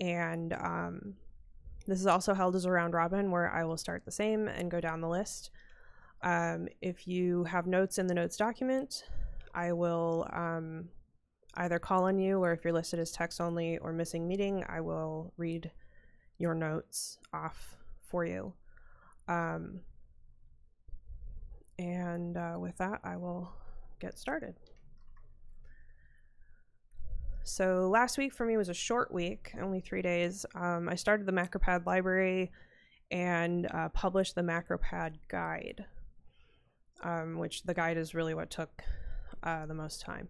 And 0.00 0.52
um, 0.52 1.14
this 1.86 2.00
is 2.00 2.06
also 2.06 2.34
held 2.34 2.56
as 2.56 2.64
a 2.64 2.70
round 2.70 2.94
robin 2.94 3.30
where 3.30 3.50
I 3.50 3.64
will 3.64 3.76
start 3.76 4.04
the 4.04 4.10
same 4.12 4.48
and 4.48 4.70
go 4.70 4.80
down 4.80 5.00
the 5.00 5.08
list. 5.08 5.50
Um, 6.22 6.68
if 6.80 7.06
you 7.06 7.44
have 7.44 7.66
notes 7.66 7.98
in 7.98 8.06
the 8.06 8.14
notes 8.14 8.36
document, 8.36 9.04
I 9.54 9.72
will 9.72 10.28
um, 10.32 10.88
either 11.54 11.78
call 11.78 12.04
on 12.04 12.18
you 12.18 12.38
or 12.42 12.52
if 12.52 12.64
you're 12.64 12.72
listed 12.72 13.00
as 13.00 13.12
text 13.12 13.40
only 13.40 13.78
or 13.78 13.92
missing 13.92 14.28
meeting, 14.28 14.64
I 14.68 14.80
will 14.80 15.32
read 15.36 15.70
your 16.38 16.54
notes 16.54 17.18
off 17.32 17.76
for 18.02 18.24
you. 18.24 18.52
Um, 19.28 19.80
and 21.78 22.36
uh, 22.36 22.56
with 22.58 22.76
that, 22.78 23.00
I 23.04 23.16
will 23.16 23.52
get 24.00 24.18
started. 24.18 24.54
So 27.46 27.88
last 27.88 28.18
week 28.18 28.34
for 28.34 28.44
me 28.44 28.56
was 28.56 28.68
a 28.68 28.74
short 28.74 29.14
week, 29.14 29.52
only 29.62 29.78
three 29.78 30.02
days. 30.02 30.44
Um, 30.56 30.88
I 30.88 30.96
started 30.96 31.26
the 31.26 31.32
MacroPad 31.32 31.86
library 31.86 32.50
and 33.12 33.68
uh, 33.72 33.88
published 33.90 34.34
the 34.34 34.40
MacroPad 34.40 35.12
guide, 35.28 35.84
um, 37.04 37.38
which 37.38 37.62
the 37.62 37.72
guide 37.72 37.98
is 37.98 38.16
really 38.16 38.34
what 38.34 38.50
took 38.50 38.82
uh, 39.44 39.64
the 39.64 39.74
most 39.74 40.00
time. 40.00 40.28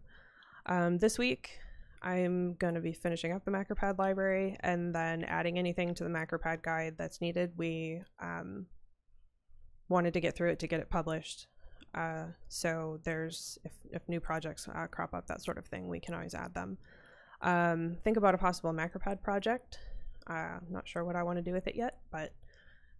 Um, 0.67 0.99
this 0.99 1.19
week, 1.19 1.59
I'm 2.03 2.53
going 2.53 2.75
to 2.75 2.83
be 2.83 2.93
finishing 2.93 3.33
up 3.33 3.47
the 3.47 3.51
MacroPad 3.51 3.99
library 3.99 4.59
and 4.61 4.95
then 4.95 5.25
adding 5.25 5.59
anything 5.59 5.95
to 5.95 6.05
the 6.05 6.11
MacroPad 6.11 6.63
guide 6.63 6.97
that's 6.99 7.23
needed. 7.23 7.53
We 7.57 8.03
um, 8.21 8.67
wanted 9.89 10.13
to 10.13 10.21
get 10.21 10.37
through 10.37 10.51
it 10.51 10.59
to 10.59 10.67
get 10.67 10.81
it 10.81 10.91
published. 10.91 11.47
Uh, 11.95 12.27
so 12.49 13.01
there's, 13.05 13.59
if, 13.65 13.73
if 13.91 14.07
new 14.07 14.21
projects 14.21 14.69
uh, 14.69 14.87
crop 14.89 15.15
up, 15.15 15.29
that 15.29 15.43
sort 15.43 15.57
of 15.57 15.65
thing, 15.65 15.89
we 15.89 15.99
can 15.99 16.13
always 16.13 16.35
add 16.35 16.53
them. 16.53 16.77
Um, 17.43 17.97
think 18.03 18.17
about 18.17 18.35
a 18.35 18.39
possible 18.39 18.73
MacroPad 18.73 19.23
project. 19.23 19.79
Uh, 20.29 20.59
I'm 20.59 20.67
not 20.71 20.89
sure 20.89 21.05
what 21.05 21.17
I 21.17 21.23
want 21.23 21.39
to 21.39 21.43
do 21.43 21.53
with 21.53 21.67
it 21.67 21.77
yet, 21.77 21.99
but 22.11 22.33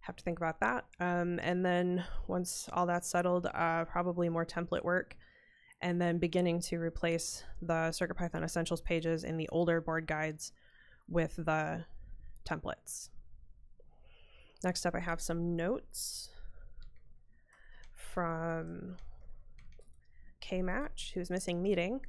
have 0.01 0.15
to 0.15 0.23
think 0.23 0.37
about 0.37 0.59
that. 0.61 0.85
Um, 0.99 1.39
and 1.41 1.65
then 1.65 2.05
once 2.27 2.69
all 2.71 2.85
that's 2.85 3.09
settled, 3.09 3.47
uh, 3.53 3.85
probably 3.85 4.29
more 4.29 4.45
template 4.45 4.83
work, 4.83 5.17
and 5.81 6.01
then 6.01 6.17
beginning 6.17 6.61
to 6.61 6.77
replace 6.77 7.43
the 7.61 7.91
CircuitPython 7.91 8.43
Essentials 8.43 8.81
pages 8.81 9.23
in 9.23 9.37
the 9.37 9.49
older 9.49 9.81
board 9.81 10.07
guides 10.07 10.53
with 11.09 11.35
the 11.35 11.83
templates. 12.47 13.09
Next 14.63 14.85
up, 14.85 14.95
I 14.95 14.99
have 14.99 15.21
some 15.21 15.55
notes 15.55 16.29
from 17.93 18.95
K 20.39 20.61
Match, 20.61 21.11
who's 21.13 21.29
missing 21.29 21.61
meeting. 21.61 22.01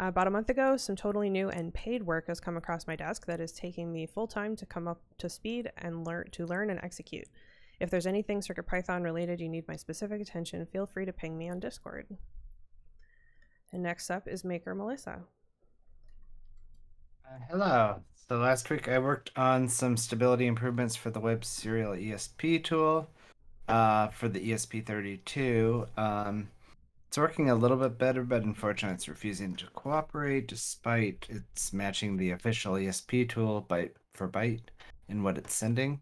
Uh, 0.00 0.08
about 0.08 0.26
a 0.26 0.30
month 0.30 0.48
ago, 0.48 0.78
some 0.78 0.96
totally 0.96 1.28
new 1.28 1.50
and 1.50 1.74
paid 1.74 2.02
work 2.02 2.28
has 2.28 2.40
come 2.40 2.56
across 2.56 2.86
my 2.86 2.96
desk 2.96 3.26
that 3.26 3.40
is 3.40 3.52
taking 3.52 3.92
me 3.92 4.06
full 4.06 4.26
time 4.26 4.56
to 4.56 4.64
come 4.64 4.88
up 4.88 5.02
to 5.18 5.28
speed 5.28 5.70
and 5.76 6.06
learn 6.06 6.26
to 6.30 6.46
learn 6.46 6.70
and 6.70 6.80
execute. 6.82 7.26
If 7.80 7.90
there's 7.90 8.06
anything 8.06 8.40
CircuitPython 8.40 9.02
related 9.02 9.40
you 9.40 9.48
need 9.48 9.68
my 9.68 9.76
specific 9.76 10.22
attention, 10.22 10.64
feel 10.64 10.86
free 10.86 11.04
to 11.04 11.12
ping 11.12 11.36
me 11.36 11.50
on 11.50 11.60
Discord. 11.60 12.06
And 13.72 13.82
next 13.82 14.10
up 14.10 14.26
is 14.26 14.42
Maker 14.42 14.74
Melissa. 14.74 15.20
Uh, 17.26 17.38
hello. 17.50 17.96
So 18.26 18.38
last 18.38 18.70
week 18.70 18.88
I 18.88 18.98
worked 18.98 19.32
on 19.36 19.68
some 19.68 19.98
stability 19.98 20.46
improvements 20.46 20.96
for 20.96 21.10
the 21.10 21.20
Web 21.20 21.44
Serial 21.44 21.92
ESP 21.92 22.64
tool 22.64 23.10
uh, 23.68 24.08
for 24.08 24.28
the 24.28 24.40
ESP32. 24.40 25.88
Um, 25.98 26.48
it's 27.10 27.18
working 27.18 27.50
a 27.50 27.56
little 27.56 27.76
bit 27.76 27.98
better, 27.98 28.22
but 28.22 28.44
unfortunately 28.44 28.94
it's 28.94 29.08
refusing 29.08 29.56
to 29.56 29.66
cooperate 29.74 30.46
despite 30.46 31.26
it's 31.28 31.72
matching 31.72 32.16
the 32.16 32.30
official 32.30 32.74
ESP 32.74 33.28
tool 33.28 33.66
byte 33.68 33.90
for 34.12 34.28
byte 34.28 34.68
in 35.08 35.24
what 35.24 35.36
it's 35.36 35.52
sending. 35.52 36.00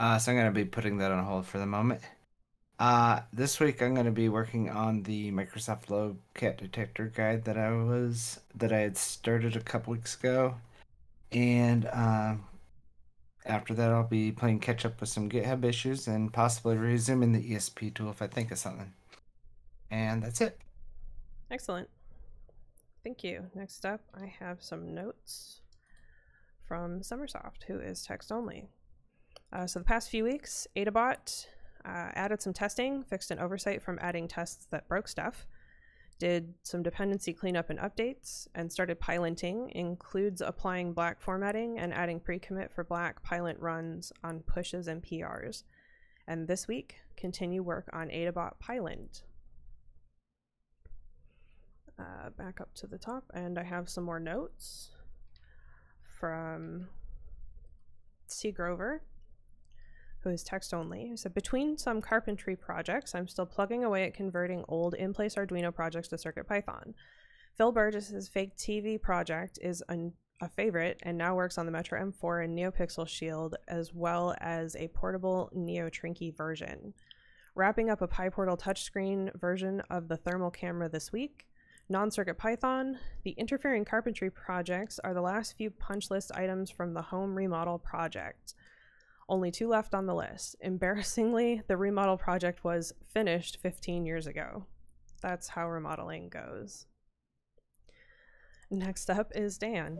Uh, 0.00 0.18
so 0.18 0.32
I'm 0.32 0.38
going 0.38 0.52
to 0.52 0.52
be 0.52 0.64
putting 0.64 0.98
that 0.98 1.12
on 1.12 1.22
hold 1.22 1.46
for 1.46 1.58
the 1.58 1.66
moment. 1.66 2.00
Uh, 2.80 3.20
this 3.32 3.60
week 3.60 3.80
I'm 3.80 3.94
going 3.94 4.06
to 4.06 4.10
be 4.10 4.28
working 4.28 4.70
on 4.70 5.04
the 5.04 5.30
Microsoft 5.30 5.88
Lobe 5.88 6.18
cat 6.34 6.58
detector 6.58 7.12
guide 7.14 7.44
that 7.44 7.56
I 7.56 7.70
was 7.70 8.40
that 8.56 8.72
I 8.72 8.78
had 8.78 8.96
started 8.96 9.54
a 9.54 9.60
couple 9.60 9.92
weeks 9.92 10.16
ago, 10.16 10.56
and 11.30 11.86
uh, 11.86 12.34
after 13.46 13.72
that 13.74 13.92
I'll 13.92 14.02
be 14.02 14.32
playing 14.32 14.58
catch 14.58 14.84
up 14.84 14.98
with 14.98 15.10
some 15.10 15.30
GitHub 15.30 15.64
issues 15.64 16.08
and 16.08 16.32
possibly 16.32 16.76
resuming 16.76 17.30
the 17.30 17.52
ESP 17.52 17.94
tool 17.94 18.10
if 18.10 18.20
I 18.20 18.26
think 18.26 18.50
of 18.50 18.58
something. 18.58 18.92
And 19.94 20.24
that's 20.24 20.40
it. 20.40 20.58
Excellent. 21.52 21.88
Thank 23.04 23.22
you. 23.22 23.44
Next 23.54 23.86
up, 23.86 24.00
I 24.12 24.26
have 24.40 24.60
some 24.60 24.92
notes 24.92 25.60
from 26.66 26.98
sommersoft, 26.98 27.62
who 27.68 27.78
is 27.78 28.02
text 28.02 28.32
only. 28.32 28.66
Uh, 29.52 29.68
so 29.68 29.78
the 29.78 29.84
past 29.84 30.10
few 30.10 30.24
weeks, 30.24 30.66
Adabot 30.74 31.46
uh, 31.84 32.10
added 32.14 32.42
some 32.42 32.52
testing, 32.52 33.04
fixed 33.04 33.30
an 33.30 33.38
oversight 33.38 33.82
from 33.82 34.00
adding 34.00 34.26
tests 34.26 34.66
that 34.72 34.88
broke 34.88 35.06
stuff, 35.06 35.46
did 36.18 36.54
some 36.64 36.82
dependency 36.82 37.32
cleanup 37.32 37.70
and 37.70 37.78
updates, 37.78 38.48
and 38.56 38.72
started 38.72 38.98
piloting, 38.98 39.70
includes 39.76 40.40
applying 40.40 40.92
black 40.92 41.20
formatting 41.20 41.78
and 41.78 41.94
adding 41.94 42.18
pre-commit 42.18 42.72
for 42.72 42.82
black 42.82 43.22
Pylint 43.22 43.60
runs 43.60 44.12
on 44.24 44.40
pushes 44.40 44.88
and 44.88 45.04
PRs. 45.04 45.62
And 46.26 46.48
this 46.48 46.66
week, 46.66 46.96
continue 47.16 47.62
work 47.62 47.88
on 47.92 48.08
Adabot 48.08 48.54
Pylint. 48.58 49.22
Uh, 51.96 52.30
back 52.30 52.60
up 52.60 52.74
to 52.74 52.88
the 52.88 52.98
top, 52.98 53.24
and 53.34 53.56
I 53.56 53.62
have 53.62 53.88
some 53.88 54.02
more 54.02 54.18
notes 54.18 54.90
from 56.02 56.88
C. 58.26 58.50
Grover, 58.50 59.02
who 60.20 60.30
is 60.30 60.42
text 60.42 60.74
only. 60.74 61.06
He 61.08 61.16
said, 61.16 61.34
Between 61.34 61.78
some 61.78 62.00
carpentry 62.00 62.56
projects, 62.56 63.14
I'm 63.14 63.28
still 63.28 63.46
plugging 63.46 63.84
away 63.84 64.04
at 64.04 64.14
converting 64.14 64.64
old 64.66 64.94
in 64.94 65.12
place 65.12 65.36
Arduino 65.36 65.72
projects 65.72 66.08
to 66.08 66.16
CircuitPython. 66.16 66.94
Phil 67.56 67.70
Burgess's 67.70 68.26
Fake 68.26 68.56
TV 68.56 69.00
project 69.00 69.58
is 69.62 69.82
an, 69.88 70.12
a 70.40 70.48
favorite 70.48 70.98
and 71.04 71.16
now 71.16 71.36
works 71.36 71.58
on 71.58 71.66
the 71.66 71.72
Metro 71.72 72.00
M4 72.00 72.44
and 72.44 72.58
NeoPixel 72.58 73.06
Shield, 73.06 73.54
as 73.68 73.94
well 73.94 74.34
as 74.40 74.74
a 74.76 74.88
portable 74.88 75.50
Neo 75.52 75.88
Trinkey 75.88 76.36
version. 76.36 76.94
Wrapping 77.54 77.88
up 77.88 78.02
a 78.02 78.08
PyPortal 78.08 78.58
touchscreen 78.58 79.32
version 79.38 79.80
of 79.90 80.08
the 80.08 80.16
thermal 80.16 80.50
camera 80.50 80.88
this 80.88 81.12
week. 81.12 81.46
Non 81.88 82.10
Circuit 82.10 82.38
Python, 82.38 82.98
the 83.24 83.32
interfering 83.32 83.84
carpentry 83.84 84.30
projects 84.30 84.98
are 85.04 85.12
the 85.12 85.20
last 85.20 85.54
few 85.54 85.70
punch 85.70 86.10
list 86.10 86.32
items 86.34 86.70
from 86.70 86.94
the 86.94 87.02
home 87.02 87.34
remodel 87.34 87.78
project. 87.78 88.54
Only 89.28 89.50
two 89.50 89.68
left 89.68 89.94
on 89.94 90.06
the 90.06 90.14
list. 90.14 90.56
Embarrassingly, 90.60 91.62
the 91.68 91.76
remodel 91.76 92.16
project 92.16 92.64
was 92.64 92.94
finished 93.12 93.58
15 93.60 94.06
years 94.06 94.26
ago. 94.26 94.64
That's 95.20 95.48
how 95.48 95.68
remodeling 95.68 96.30
goes. 96.30 96.86
Next 98.70 99.10
up 99.10 99.30
is 99.34 99.58
Dan. 99.58 99.98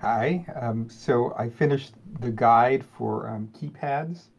Hi. 0.00 0.44
Um, 0.60 0.88
so 0.90 1.32
I 1.38 1.48
finished 1.48 1.94
the 2.18 2.30
guide 2.30 2.84
for 2.98 3.28
um, 3.28 3.52
keypads, 3.56 4.30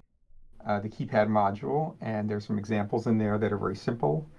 uh, 0.68 0.80
the 0.82 0.90
keypad 0.90 1.30
module, 1.30 1.96
and 2.02 2.30
there's 2.30 2.46
some 2.46 2.60
examples 2.60 3.08
in 3.08 3.18
there 3.18 3.38
that 3.38 3.54
are 3.54 3.58
very 3.58 3.76
simple, 3.78 4.30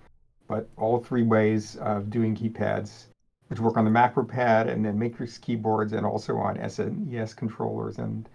but 0.52 0.68
all 0.76 1.02
three 1.02 1.22
ways 1.22 1.76
of 1.76 2.10
doing 2.10 2.36
keypads, 2.36 3.06
which 3.46 3.58
work 3.58 3.78
on 3.78 3.86
the 3.86 3.90
macro 3.90 4.22
pad 4.22 4.68
and 4.68 4.84
then 4.84 4.98
matrix 4.98 5.38
keyboards 5.38 5.94
and 5.94 6.04
also 6.04 6.36
on 6.36 6.58
SNES 6.58 7.34
controllers 7.34 7.96
and 7.96 8.28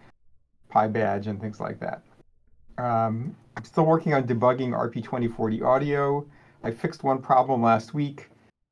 PyBadge 0.74 1.28
and 1.28 1.40
things 1.40 1.60
like 1.60 1.80
that. 1.80 2.02
Um, 2.80 3.36
I'm 3.56 3.64
still 3.64 3.86
working 3.86 4.16
on 4.16 4.26
debugging 4.26 4.70
RP2040 4.70 5.64
audio. 5.64 6.26
I 6.64 6.72
fixed 6.72 7.04
one 7.04 7.22
problem 7.22 7.62
last 7.62 7.94
week, 7.94 8.32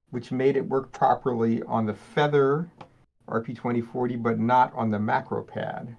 which 0.10 0.32
made 0.32 0.58
it 0.58 0.68
work 0.68 0.92
properly 0.92 1.62
on 1.68 1.86
the 1.86 1.94
Feather 1.94 2.68
RP2040, 3.30 4.24
but 4.24 4.40
not 4.40 4.74
on 4.74 4.90
the 4.90 4.98
macro 4.98 5.44
pad, 5.44 5.96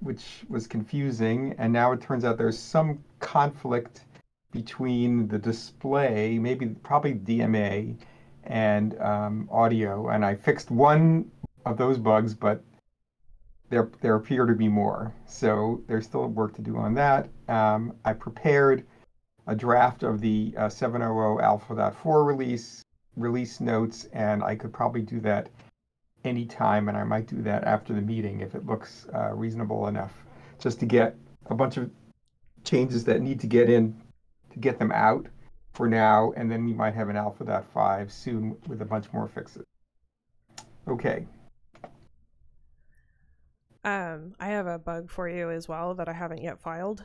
which 0.00 0.44
was 0.50 0.66
confusing. 0.66 1.54
And 1.56 1.72
now 1.72 1.92
it 1.92 2.02
turns 2.02 2.26
out 2.26 2.36
there's 2.36 2.58
some 2.58 3.02
conflict 3.18 4.04
between 4.52 5.28
the 5.28 5.38
display, 5.38 6.38
maybe 6.38 6.66
probably 6.66 7.14
DMA, 7.14 7.96
and 8.44 8.98
um, 9.00 9.48
audio. 9.50 10.08
And 10.08 10.24
I 10.24 10.34
fixed 10.34 10.70
one 10.70 11.30
of 11.66 11.76
those 11.76 11.98
bugs, 11.98 12.34
but 12.34 12.62
there 13.68 13.90
there 14.00 14.16
appear 14.16 14.46
to 14.46 14.54
be 14.54 14.68
more. 14.68 15.14
So 15.26 15.82
there's 15.86 16.06
still 16.06 16.26
work 16.26 16.54
to 16.56 16.62
do 16.62 16.76
on 16.76 16.94
that. 16.94 17.28
Um, 17.48 17.94
I 18.04 18.12
prepared 18.12 18.84
a 19.46 19.54
draft 19.54 20.02
of 20.02 20.20
the 20.20 20.54
uh, 20.56 20.68
700 20.68 21.40
alpha.4 21.40 22.26
release 22.26 22.82
release 23.16 23.60
notes, 23.60 24.08
and 24.12 24.42
I 24.42 24.54
could 24.56 24.72
probably 24.72 25.02
do 25.02 25.20
that 25.20 25.50
anytime, 26.24 26.88
and 26.88 26.96
I 26.96 27.04
might 27.04 27.26
do 27.26 27.42
that 27.42 27.64
after 27.64 27.94
the 27.94 28.00
meeting 28.00 28.40
if 28.40 28.54
it 28.54 28.66
looks 28.66 29.06
uh, 29.14 29.32
reasonable 29.32 29.88
enough, 29.88 30.12
just 30.58 30.80
to 30.80 30.86
get 30.86 31.16
a 31.46 31.54
bunch 31.54 31.76
of 31.76 31.90
changes 32.64 33.04
that 33.04 33.20
need 33.20 33.40
to 33.40 33.46
get 33.46 33.70
in 33.70 33.96
to 34.52 34.58
get 34.58 34.78
them 34.78 34.92
out 34.92 35.26
for 35.72 35.88
now, 35.88 36.32
and 36.36 36.50
then 36.50 36.64
we 36.64 36.72
might 36.72 36.94
have 36.94 37.08
an 37.08 37.16
alpha.5 37.16 38.10
soon 38.10 38.56
with 38.66 38.82
a 38.82 38.84
bunch 38.84 39.06
more 39.12 39.28
fixes. 39.28 39.64
Okay, 40.88 41.26
Um, 43.84 44.34
I 44.38 44.48
have 44.48 44.66
a 44.66 44.78
bug 44.78 45.10
for 45.10 45.28
you 45.28 45.50
as 45.50 45.68
well 45.68 45.94
that 45.94 46.08
I 46.08 46.12
haven't 46.12 46.42
yet 46.42 46.60
filed. 46.60 47.04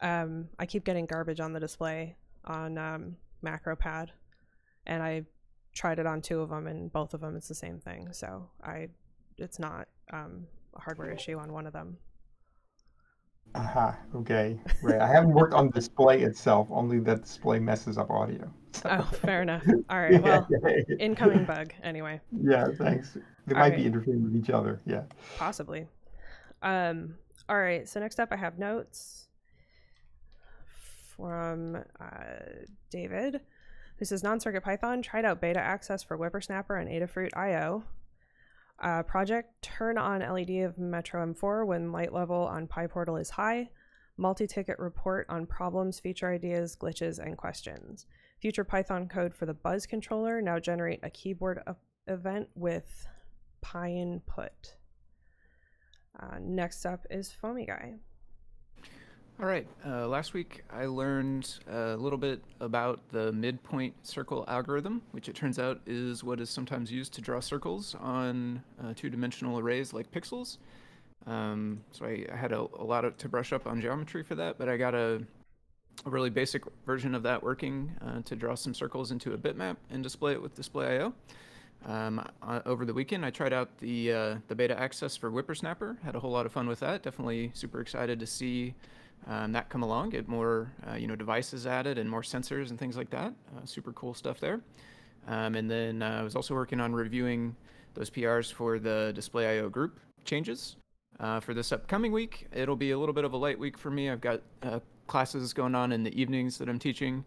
Um, 0.00 0.48
I 0.58 0.66
keep 0.66 0.84
getting 0.84 1.06
garbage 1.06 1.40
on 1.40 1.52
the 1.52 1.60
display 1.60 2.16
on 2.44 2.76
um, 2.76 3.16
MacroPad, 3.42 4.08
and 4.86 5.02
I 5.02 5.22
tried 5.74 5.98
it 5.98 6.06
on 6.06 6.20
two 6.20 6.40
of 6.40 6.50
them, 6.50 6.66
and 6.66 6.92
both 6.92 7.14
of 7.14 7.20
them 7.20 7.34
it's 7.34 7.48
the 7.48 7.54
same 7.54 7.80
thing. 7.80 8.12
So 8.12 8.50
I, 8.62 8.88
it's 9.38 9.58
not 9.58 9.88
um, 10.12 10.46
a 10.74 10.80
hardware 10.80 11.10
issue 11.10 11.38
on 11.38 11.52
one 11.52 11.66
of 11.66 11.72
them. 11.72 11.96
Aha, 13.54 13.96
okay. 14.14 14.60
Right. 14.82 15.00
I 15.00 15.06
haven't 15.06 15.32
worked 15.32 15.54
on 15.54 15.70
display 15.70 16.20
itself, 16.22 16.68
only 16.70 16.98
that 17.00 17.22
display 17.22 17.58
messes 17.58 17.98
up 17.98 18.10
audio. 18.10 18.50
Oh, 18.84 19.02
fair 19.22 19.40
enough. 19.40 19.64
All 19.88 19.98
right. 19.98 20.22
Well, 20.22 20.46
incoming 21.00 21.44
bug 21.46 21.72
anyway. 21.82 22.20
Yeah, 22.30 22.66
thanks. 22.76 23.16
They 23.46 23.54
All 23.54 23.60
might 23.60 23.70
right. 23.70 23.76
be 23.78 23.86
interfering 23.86 24.22
with 24.22 24.36
each 24.36 24.50
other. 24.50 24.82
Yeah. 24.84 25.04
Possibly. 25.38 25.86
Um, 26.62 27.14
all 27.48 27.58
right, 27.58 27.88
so 27.88 28.00
next 28.00 28.18
up 28.18 28.28
I 28.32 28.36
have 28.36 28.58
notes 28.58 29.28
from 31.16 31.76
uh, 32.00 32.64
David, 32.90 33.40
who 33.98 34.04
says 34.04 34.22
non-circuit 34.22 34.62
Python 34.62 35.00
tried 35.00 35.24
out 35.24 35.40
beta 35.40 35.60
access 35.60 36.02
for 36.02 36.16
Whippersnapper 36.16 36.76
and 36.76 36.90
Adafruit 36.90 37.30
IO. 37.36 37.84
Uh, 38.78 39.02
project 39.02 39.62
turn 39.62 39.96
on 39.96 40.20
LED 40.20 40.62
of 40.62 40.78
Metro 40.78 41.24
M4 41.24 41.66
when 41.66 41.92
light 41.92 42.12
level 42.12 42.36
on 42.36 42.66
PyPortal 42.66 43.20
is 43.20 43.30
high. 43.30 43.70
Multi-ticket 44.18 44.78
report 44.78 45.26
on 45.28 45.46
problems, 45.46 46.00
feature 46.00 46.32
ideas, 46.32 46.76
glitches, 46.76 47.18
and 47.18 47.36
questions. 47.36 48.06
Future 48.40 48.64
Python 48.64 49.08
code 49.08 49.34
for 49.34 49.46
the 49.46 49.54
Buzz 49.54 49.86
controller 49.86 50.40
now 50.42 50.58
generate 50.58 51.00
a 51.02 51.10
keyboard 51.10 51.62
event 52.06 52.48
with 52.54 53.06
pynput. 53.62 54.74
Uh, 56.18 56.38
next 56.40 56.86
up 56.86 57.06
is 57.10 57.32
Foamy 57.32 57.66
Guy. 57.66 57.94
All 59.38 59.44
right. 59.44 59.66
Uh, 59.84 60.08
last 60.08 60.32
week 60.32 60.62
I 60.70 60.86
learned 60.86 61.58
a 61.70 61.94
little 61.96 62.16
bit 62.16 62.42
about 62.60 63.06
the 63.10 63.32
midpoint 63.32 63.94
circle 64.06 64.46
algorithm, 64.48 65.02
which 65.10 65.28
it 65.28 65.34
turns 65.34 65.58
out 65.58 65.78
is 65.84 66.24
what 66.24 66.40
is 66.40 66.48
sometimes 66.48 66.90
used 66.90 67.12
to 67.12 67.20
draw 67.20 67.40
circles 67.40 67.94
on 68.00 68.62
uh, 68.82 68.94
two-dimensional 68.96 69.58
arrays 69.58 69.92
like 69.92 70.10
pixels. 70.10 70.56
Um, 71.26 71.82
so 71.92 72.06
I, 72.06 72.24
I 72.32 72.36
had 72.36 72.52
a, 72.52 72.60
a 72.78 72.84
lot 72.84 73.04
of, 73.04 73.18
to 73.18 73.28
brush 73.28 73.52
up 73.52 73.66
on 73.66 73.78
geometry 73.78 74.22
for 74.22 74.36
that, 74.36 74.56
but 74.56 74.70
I 74.70 74.78
got 74.78 74.94
a, 74.94 75.20
a 76.06 76.10
really 76.10 76.30
basic 76.30 76.62
version 76.86 77.14
of 77.14 77.22
that 77.24 77.42
working 77.42 77.92
uh, 78.00 78.22
to 78.22 78.36
draw 78.36 78.54
some 78.54 78.72
circles 78.72 79.10
into 79.10 79.34
a 79.34 79.36
bitmap 79.36 79.76
and 79.90 80.02
display 80.02 80.32
it 80.32 80.40
with 80.40 80.54
Display.io. 80.54 81.12
Um, 81.84 82.26
over 82.64 82.86
the 82.86 82.94
weekend, 82.94 83.22
I 83.26 83.30
tried 83.30 83.52
out 83.52 83.76
the 83.78 84.12
uh, 84.12 84.34
the 84.48 84.54
beta 84.54 84.80
access 84.80 85.14
for 85.14 85.30
Whippersnapper. 85.30 85.98
Had 86.02 86.16
a 86.16 86.20
whole 86.20 86.30
lot 86.30 86.46
of 86.46 86.52
fun 86.52 86.66
with 86.66 86.80
that. 86.80 87.02
Definitely 87.02 87.50
super 87.54 87.80
excited 87.82 88.18
to 88.18 88.26
see 88.26 88.74
um, 89.26 89.52
that 89.52 89.68
come 89.68 89.82
along. 89.82 90.10
Get 90.10 90.28
more 90.28 90.72
uh, 90.88 90.94
you 90.94 91.06
know 91.06 91.16
devices 91.16 91.66
added 91.66 91.98
and 91.98 92.10
more 92.10 92.22
sensors 92.22 92.70
and 92.70 92.78
things 92.78 92.96
like 92.96 93.10
that. 93.10 93.32
Uh, 93.56 93.64
super 93.64 93.92
cool 93.92 94.14
stuff 94.14 94.40
there. 94.40 94.60
Um, 95.26 95.54
and 95.54 95.70
then 95.70 96.02
uh, 96.02 96.18
I 96.20 96.22
was 96.22 96.36
also 96.36 96.54
working 96.54 96.80
on 96.80 96.92
reviewing 96.94 97.56
those 97.94 98.10
PRs 98.10 98.52
for 98.52 98.78
the 98.78 99.12
Display.io 99.14 99.68
group 99.68 99.98
changes. 100.24 100.76
Uh, 101.18 101.40
for 101.40 101.54
this 101.54 101.72
upcoming 101.72 102.12
week, 102.12 102.46
it'll 102.52 102.76
be 102.76 102.90
a 102.90 102.98
little 102.98 103.14
bit 103.14 103.24
of 103.24 103.32
a 103.32 103.36
light 103.36 103.58
week 103.58 103.78
for 103.78 103.90
me. 103.90 104.10
I've 104.10 104.20
got 104.20 104.42
classes 105.06 105.52
going 105.52 105.74
on 105.74 105.92
in 105.92 106.02
the 106.02 106.20
evenings 106.20 106.58
that 106.58 106.68
I'm 106.68 106.78
teaching. 106.78 107.24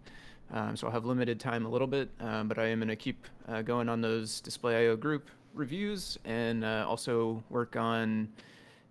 Um, 0.51 0.75
so 0.75 0.87
I'll 0.87 0.93
have 0.93 1.05
limited 1.05 1.39
time 1.39 1.65
a 1.65 1.69
little 1.69 1.87
bit, 1.87 2.09
um, 2.19 2.47
but 2.47 2.57
I 2.57 2.67
am 2.67 2.79
going 2.79 2.89
to 2.89 2.95
keep 2.95 3.27
uh, 3.47 3.61
going 3.61 3.87
on 3.87 4.01
those 4.01 4.41
Display.io 4.41 4.95
group 4.95 5.29
reviews 5.53 6.17
and 6.25 6.63
uh, 6.63 6.85
also 6.87 7.43
work 7.49 7.75
on 7.75 8.29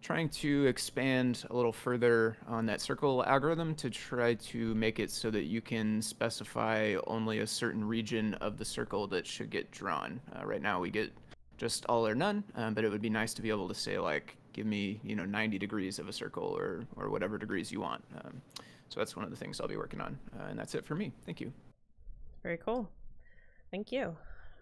trying 0.01 0.29
to 0.29 0.67
expand 0.67 1.45
a 1.51 1.57
little 1.57 1.73
further 1.73 2.37
on 2.47 2.67
that 2.67 2.81
circle 2.81 3.25
algorithm 3.25 3.75
to 3.75 3.91
try 3.91 4.35
to 4.35 4.75
make 4.75 4.99
it 5.01 5.11
so 5.11 5.31
that 5.31 5.45
you 5.45 5.61
can 5.61 6.01
specify 6.01 6.95
only 7.07 7.41
a 7.41 7.47
certain 7.47 7.85
region 7.85 8.35
of 8.35 8.57
the 8.57 8.65
circle 8.65 9.07
that 9.09 9.27
should 9.27 9.51
get 9.51 9.71
drawn. 9.71 10.21
Uh, 10.35 10.47
right 10.47 10.63
now 10.63 10.81
we 10.81 10.91
get 10.91 11.13
just 11.57 11.85
all 11.87 12.07
or 12.07 12.15
none, 12.15 12.45
um, 12.55 12.75
but 12.75 12.85
it 12.85 12.91
would 12.91 13.03
be 13.03 13.11
nice 13.11 13.35
to 13.35 13.43
be 13.43 13.51
able 13.51 13.69
to 13.69 13.75
say 13.75 13.99
like, 13.99 14.37
give 14.53 14.67
me, 14.67 15.01
you 15.03 15.17
know, 15.17 15.25
90 15.25 15.59
degrees 15.59 15.99
of 15.99 16.09
a 16.09 16.13
circle 16.13 16.45
or, 16.45 16.85
or 16.97 17.11
whatever 17.11 17.37
degrees 17.37 17.73
you 17.73 17.81
want. 17.81 18.03
Um, 18.25 18.41
so 18.89 19.01
that's 19.01 19.17
one 19.17 19.25
of 19.25 19.31
the 19.31 19.37
things 19.37 19.61
I'll 19.61 19.69
be 19.69 19.77
working 19.77 20.01
on. 20.01 20.19
Uh, 20.39 20.45
and 20.51 20.59
that's 20.59 20.75
it 20.75 20.85
for 20.85 20.95
me. 20.95 21.13
Thank 21.27 21.41
you. 21.41 21.53
Very 22.43 22.59
cool. 22.59 22.89
Thank 23.71 23.93
you. 23.93 24.17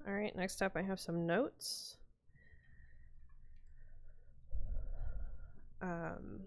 All 0.06 0.14
right, 0.14 0.34
next 0.36 0.62
up, 0.62 0.76
I 0.76 0.82
have 0.82 1.00
some 1.00 1.26
notes. 1.26 1.96
Um, 5.82 6.40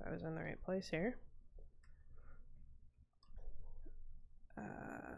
if 0.00 0.06
I 0.06 0.10
was 0.10 0.22
in 0.22 0.34
the 0.34 0.42
right 0.42 0.60
place 0.62 0.88
here. 0.88 1.16
Uh, 4.56 5.14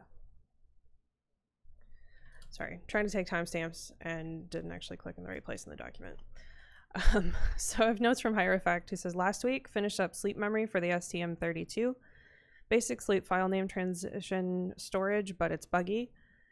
sorry, 2.50 2.80
trying 2.86 3.06
to 3.06 3.10
take 3.10 3.28
timestamps 3.28 3.92
and 4.00 4.48
didn't 4.50 4.72
actually 4.72 4.96
click 4.96 5.16
in 5.18 5.24
the 5.24 5.30
right 5.30 5.44
place 5.44 5.64
in 5.64 5.70
the 5.70 5.76
document. 5.76 6.18
Um, 7.14 7.32
so 7.56 7.84
I 7.84 7.86
have 7.86 8.00
notes 8.00 8.20
from 8.20 8.34
Hierophect 8.34 8.90
who 8.90 8.96
says 8.96 9.14
last 9.16 9.44
week 9.44 9.68
finished 9.68 10.00
up 10.00 10.14
sleep 10.14 10.36
memory 10.36 10.66
for 10.66 10.80
the 10.80 10.90
STM32. 10.90 11.94
Basic 12.68 13.00
sleep 13.00 13.26
file 13.26 13.48
name 13.48 13.68
transition 13.68 14.72
storage, 14.76 15.36
but 15.36 15.52
it's 15.52 15.66
buggy. 15.66 16.10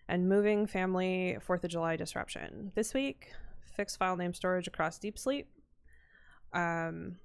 And 0.08 0.28
moving 0.28 0.66
family 0.66 1.38
4th 1.46 1.64
of 1.64 1.70
July 1.70 1.96
disruption. 1.96 2.72
This 2.74 2.92
week, 2.92 3.32
fix 3.64 3.96
file 3.96 4.16
name 4.16 4.34
storage 4.34 4.66
across 4.66 4.98
deep 4.98 5.18
sleep. 5.18 5.48
Um, 6.52 7.16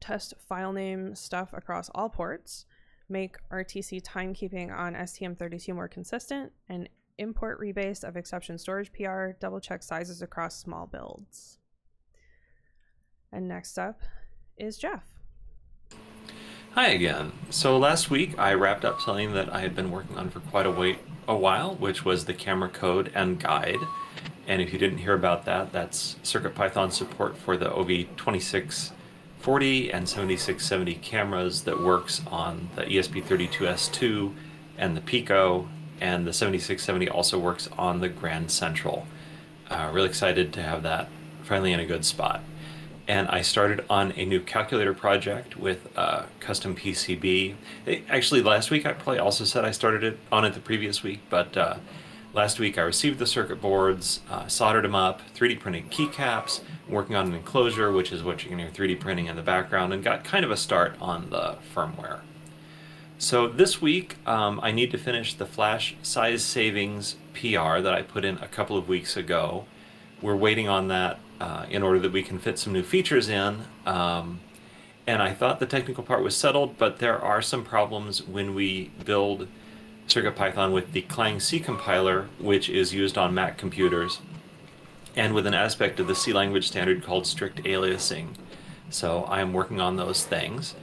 test 0.00 0.34
file 0.48 0.72
name 0.72 1.14
stuff 1.14 1.50
across 1.52 1.90
all 1.94 2.08
ports. 2.08 2.66
Make 3.08 3.36
RTC 3.50 4.02
timekeeping 4.02 4.76
on 4.76 4.94
STM32 4.94 5.74
more 5.74 5.88
consistent. 5.88 6.52
And 6.68 6.88
import 7.18 7.60
rebase 7.60 8.04
of 8.04 8.16
exception 8.16 8.58
storage 8.58 8.92
PR. 8.92 9.30
Double 9.40 9.60
check 9.60 9.82
sizes 9.82 10.22
across 10.22 10.58
small 10.58 10.86
builds. 10.86 11.58
And 13.32 13.48
next 13.48 13.78
up 13.78 14.00
is 14.56 14.78
Jeff. 14.78 15.04
Hi 16.72 16.88
again. 16.88 17.32
So 17.50 17.76
last 17.76 18.10
week 18.10 18.38
I 18.38 18.54
wrapped 18.54 18.84
up 18.84 19.00
something 19.00 19.32
that 19.32 19.52
I 19.52 19.60
had 19.60 19.74
been 19.74 19.90
working 19.90 20.16
on 20.16 20.30
for 20.30 20.40
quite 20.40 20.66
a 20.66 20.70
wait 20.70 20.98
a 21.26 21.36
while, 21.36 21.74
which 21.74 22.04
was 22.04 22.24
the 22.24 22.34
camera 22.34 22.68
code 22.68 23.10
and 23.14 23.40
guide. 23.40 23.78
And 24.48 24.60
if 24.60 24.72
you 24.72 24.80
didn't 24.80 24.98
hear 24.98 25.14
about 25.14 25.44
that, 25.44 25.72
that's 25.72 26.16
CircuitPython 26.24 26.90
support 26.90 27.36
for 27.36 27.56
the 27.56 27.70
OV2640 27.70 29.94
and 29.94 30.08
7670 30.08 30.96
cameras 30.96 31.62
that 31.62 31.80
works 31.80 32.22
on 32.26 32.70
the 32.74 32.82
ESP32S2 32.82 34.34
and 34.76 34.96
the 34.96 35.00
Pico, 35.00 35.68
and 36.00 36.26
the 36.26 36.32
7670 36.32 37.08
also 37.08 37.38
works 37.38 37.68
on 37.78 38.00
the 38.00 38.08
Grand 38.08 38.50
Central. 38.50 39.06
Uh, 39.70 39.88
really 39.92 40.08
excited 40.08 40.52
to 40.54 40.62
have 40.62 40.82
that 40.82 41.08
finally 41.42 41.72
in 41.72 41.78
a 41.80 41.86
good 41.86 42.04
spot 42.04 42.42
and 43.08 43.26
I 43.28 43.40
started 43.40 43.84
on 43.88 44.12
a 44.16 44.26
new 44.26 44.38
calculator 44.38 44.92
project 44.92 45.56
with 45.56 45.88
a 45.96 46.26
custom 46.40 46.76
PCB. 46.76 47.54
Actually, 48.08 48.42
last 48.42 48.70
week 48.70 48.84
I 48.84 48.92
probably 48.92 49.18
also 49.18 49.44
said 49.44 49.64
I 49.64 49.70
started 49.70 50.04
it 50.04 50.18
on 50.30 50.44
it 50.44 50.52
the 50.52 50.60
previous 50.60 51.02
week, 51.02 51.20
but 51.30 51.56
uh, 51.56 51.78
last 52.32 52.58
week 52.58 52.78
I 52.78 52.82
received 52.82 53.18
the 53.18 53.26
circuit 53.26 53.60
boards, 53.60 54.20
uh, 54.30 54.46
soldered 54.46 54.84
them 54.84 54.94
up, 54.94 55.22
3D 55.34 55.60
printed 55.60 55.90
keycaps, 55.90 56.60
working 56.88 57.16
on 57.16 57.28
an 57.28 57.34
enclosure, 57.34 57.92
which 57.92 58.12
is 58.12 58.22
what 58.22 58.42
you 58.42 58.50
can 58.50 58.58
hear 58.58 58.68
3D 58.68 59.00
printing 59.00 59.26
in 59.26 59.36
the 59.36 59.42
background, 59.42 59.92
and 59.92 60.02
got 60.02 60.24
kind 60.24 60.44
of 60.44 60.50
a 60.50 60.56
start 60.56 60.94
on 61.00 61.30
the 61.30 61.56
firmware. 61.74 62.20
So 63.18 63.48
this 63.48 63.82
week 63.82 64.16
um, 64.28 64.60
I 64.62 64.70
need 64.70 64.90
to 64.92 64.98
finish 64.98 65.34
the 65.34 65.46
flash 65.46 65.96
size 66.02 66.44
savings 66.44 67.16
PR 67.34 67.80
that 67.80 67.92
I 67.92 68.02
put 68.02 68.24
in 68.24 68.38
a 68.38 68.46
couple 68.46 68.76
of 68.76 68.88
weeks 68.88 69.16
ago. 69.16 69.66
We're 70.22 70.36
waiting 70.36 70.68
on 70.68 70.88
that 70.88 71.18
uh, 71.40 71.66
in 71.68 71.82
order 71.82 71.98
that 72.00 72.12
we 72.12 72.22
can 72.22 72.38
fit 72.38 72.58
some 72.58 72.72
new 72.72 72.82
features 72.82 73.28
in. 73.28 73.64
Um, 73.86 74.40
and 75.06 75.22
I 75.22 75.32
thought 75.32 75.58
the 75.58 75.66
technical 75.66 76.04
part 76.04 76.22
was 76.22 76.36
settled, 76.36 76.78
but 76.78 76.98
there 76.98 77.20
are 77.20 77.40
some 77.40 77.64
problems 77.64 78.22
when 78.22 78.54
we 78.54 78.90
build 79.04 79.48
CircuitPython 80.08 80.72
with 80.72 80.92
the 80.92 81.02
Clang 81.02 81.38
C 81.38 81.60
compiler, 81.60 82.28
which 82.38 82.68
is 82.68 82.94
used 82.94 83.18
on 83.18 83.34
Mac 83.34 83.58
computers, 83.58 84.20
and 85.14 85.34
with 85.34 85.46
an 85.46 85.54
aspect 85.54 86.00
of 86.00 86.06
the 86.06 86.14
C 86.14 86.32
language 86.32 86.66
standard 86.66 87.04
called 87.04 87.26
strict 87.26 87.62
aliasing. 87.64 88.34
So 88.90 89.24
I 89.24 89.40
am 89.40 89.52
working 89.52 89.80
on 89.80 89.96
those 89.96 90.24
things. 90.24 90.74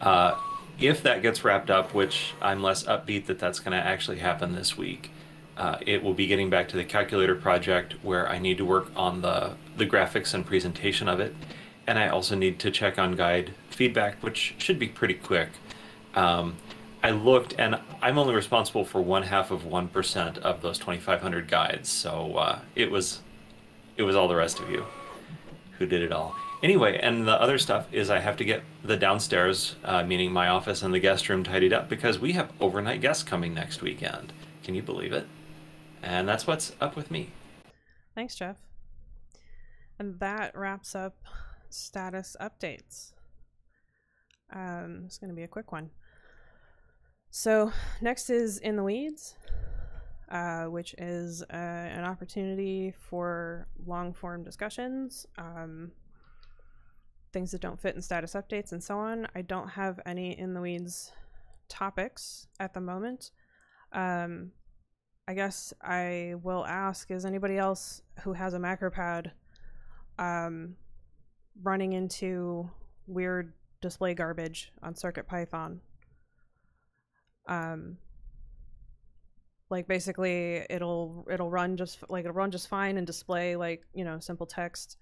Uh, 0.00 0.36
if 0.80 1.02
that 1.02 1.22
gets 1.22 1.44
wrapped 1.44 1.70
up, 1.70 1.94
which 1.94 2.34
I'm 2.40 2.62
less 2.62 2.84
upbeat 2.84 3.26
that 3.26 3.38
that's 3.38 3.60
going 3.60 3.76
to 3.76 3.86
actually 3.86 4.18
happen 4.18 4.54
this 4.54 4.76
week, 4.76 5.10
uh, 5.56 5.76
it 5.86 6.02
will 6.02 6.14
be 6.14 6.26
getting 6.26 6.48
back 6.48 6.68
to 6.68 6.76
the 6.76 6.84
calculator 6.84 7.34
project 7.34 7.94
where 8.02 8.28
I 8.28 8.38
need 8.38 8.56
to 8.58 8.64
work 8.64 8.90
on 8.96 9.20
the, 9.20 9.52
the 9.76 9.86
graphics 9.86 10.32
and 10.32 10.46
presentation 10.46 11.08
of 11.08 11.20
it. 11.20 11.34
And 11.86 11.98
I 11.98 12.08
also 12.08 12.34
need 12.34 12.58
to 12.60 12.70
check 12.70 12.98
on 12.98 13.16
guide 13.16 13.52
feedback, 13.68 14.22
which 14.22 14.54
should 14.58 14.78
be 14.78 14.88
pretty 14.88 15.14
quick. 15.14 15.50
Um, 16.14 16.56
I 17.02 17.10
looked, 17.10 17.54
and 17.58 17.80
I'm 18.00 18.18
only 18.18 18.34
responsible 18.34 18.84
for 18.84 19.00
one 19.00 19.24
half 19.24 19.50
of 19.50 19.64
one 19.64 19.88
percent 19.88 20.38
of 20.38 20.62
those 20.62 20.78
2,500 20.78 21.48
guides. 21.48 21.88
So 21.88 22.36
uh, 22.36 22.60
it 22.76 22.90
was, 22.90 23.20
it 23.96 24.02
was 24.02 24.14
all 24.14 24.28
the 24.28 24.36
rest 24.36 24.60
of 24.60 24.70
you 24.70 24.86
who 25.78 25.86
did 25.86 26.02
it 26.02 26.12
all. 26.12 26.36
Anyway, 26.62 27.00
and 27.02 27.26
the 27.26 27.40
other 27.40 27.58
stuff 27.58 27.92
is 27.92 28.08
I 28.08 28.20
have 28.20 28.36
to 28.36 28.44
get 28.44 28.62
the 28.84 28.96
downstairs, 28.96 29.74
uh, 29.84 30.04
meaning 30.04 30.32
my 30.32 30.46
office 30.46 30.82
and 30.82 30.94
the 30.94 31.00
guest 31.00 31.28
room, 31.28 31.42
tidied 31.42 31.72
up 31.72 31.88
because 31.88 32.20
we 32.20 32.32
have 32.34 32.52
overnight 32.60 33.00
guests 33.00 33.24
coming 33.24 33.52
next 33.52 33.82
weekend. 33.82 34.32
Can 34.62 34.76
you 34.76 34.82
believe 34.82 35.12
it? 35.12 35.26
And 36.04 36.28
that's 36.28 36.46
what's 36.46 36.72
up 36.80 36.94
with 36.94 37.10
me. 37.10 37.30
Thanks, 38.14 38.36
Jeff. 38.36 38.56
And 39.98 40.20
that 40.20 40.56
wraps 40.56 40.94
up 40.94 41.16
status 41.68 42.36
updates. 42.40 43.12
Um, 44.52 45.02
it's 45.06 45.18
going 45.18 45.30
to 45.30 45.36
be 45.36 45.42
a 45.42 45.48
quick 45.48 45.72
one. 45.72 45.90
So, 47.34 47.72
next 48.02 48.28
is 48.28 48.58
In 48.58 48.76
the 48.76 48.82
Weeds, 48.82 49.36
uh, 50.30 50.64
which 50.64 50.94
is 50.98 51.42
uh, 51.42 51.56
an 51.56 52.04
opportunity 52.04 52.92
for 53.08 53.68
long 53.86 54.12
form 54.12 54.44
discussions, 54.44 55.26
um, 55.38 55.92
things 57.32 57.50
that 57.52 57.62
don't 57.62 57.80
fit 57.80 57.94
in 57.96 58.02
status 58.02 58.34
updates, 58.34 58.72
and 58.72 58.84
so 58.84 58.98
on. 58.98 59.26
I 59.34 59.40
don't 59.40 59.70
have 59.70 59.98
any 60.04 60.38
In 60.38 60.52
the 60.52 60.60
Weeds 60.60 61.10
topics 61.70 62.48
at 62.60 62.74
the 62.74 62.82
moment. 62.82 63.30
Um, 63.94 64.52
I 65.26 65.32
guess 65.32 65.72
I 65.80 66.34
will 66.42 66.66
ask 66.66 67.10
is 67.10 67.24
anybody 67.24 67.56
else 67.56 68.02
who 68.24 68.34
has 68.34 68.52
a 68.52 68.58
macropad 68.58 69.30
um, 70.18 70.76
running 71.62 71.94
into 71.94 72.68
weird 73.06 73.54
display 73.80 74.12
garbage 74.12 74.70
on 74.82 74.94
Circuit 74.94 75.26
Python? 75.26 75.80
Um, 77.46 77.98
like 79.70 79.88
basically 79.88 80.66
it'll 80.68 81.26
it'll 81.30 81.50
run 81.50 81.76
just 81.76 81.98
like 82.10 82.24
it'll 82.24 82.34
run 82.34 82.50
just 82.50 82.68
fine 82.68 82.98
and 82.98 83.06
display 83.06 83.56
like 83.56 83.82
you 83.94 84.04
know 84.04 84.20
simple 84.20 84.46
text 84.46 84.98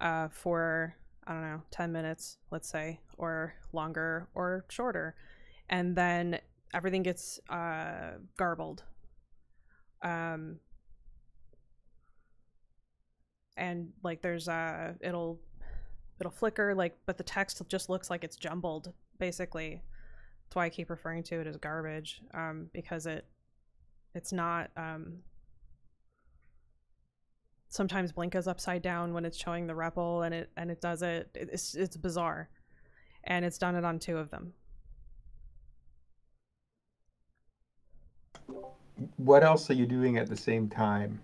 uh, 0.00 0.26
for 0.28 0.96
I 1.26 1.32
don't 1.32 1.42
know 1.42 1.62
10 1.70 1.92
minutes 1.92 2.38
let's 2.50 2.68
say 2.68 3.00
or 3.16 3.54
longer 3.72 4.28
or 4.34 4.64
shorter. 4.68 5.14
And 5.70 5.96
then 5.96 6.40
everything 6.74 7.02
gets 7.02 7.38
uh, 7.48 8.18
garbled. 8.36 8.82
Um 10.02 10.58
and 13.56 13.92
like 14.02 14.22
there's 14.22 14.48
uh 14.48 14.94
it'll 15.00 15.38
it'll 16.18 16.32
flicker 16.32 16.74
like 16.74 16.96
but 17.06 17.18
the 17.18 17.24
text 17.24 17.62
just 17.68 17.88
looks 17.88 18.10
like 18.10 18.24
it's 18.24 18.36
jumbled 18.36 18.92
basically 19.18 19.82
that's 20.52 20.56
why 20.56 20.66
i 20.66 20.68
keep 20.68 20.90
referring 20.90 21.22
to 21.22 21.40
it 21.40 21.46
as 21.46 21.56
garbage 21.56 22.20
um, 22.34 22.68
because 22.74 23.06
it 23.06 23.24
it's 24.14 24.32
not 24.32 24.70
um, 24.76 25.14
sometimes 27.72 28.12
blink 28.12 28.34
is 28.34 28.46
upside 28.46 28.82
down 28.82 29.14
when 29.14 29.24
it's 29.24 29.38
showing 29.38 29.66
the 29.66 29.72
REPL 29.72 30.26
and 30.26 30.34
it 30.34 30.50
and 30.56 30.70
it 30.70 30.80
does 30.80 31.02
it. 31.02 31.30
It's 31.34 31.74
it's 31.74 31.96
bizarre. 31.96 32.50
And 33.24 33.44
it's 33.44 33.56
done 33.56 33.76
it 33.76 33.84
on 33.84 33.98
two 33.98 34.18
of 34.18 34.30
them. 34.30 34.52
What 39.16 39.42
else 39.42 39.70
are 39.70 39.74
you 39.74 39.86
doing 39.86 40.18
at 40.18 40.28
the 40.28 40.36
same 40.36 40.68
time, 40.68 41.20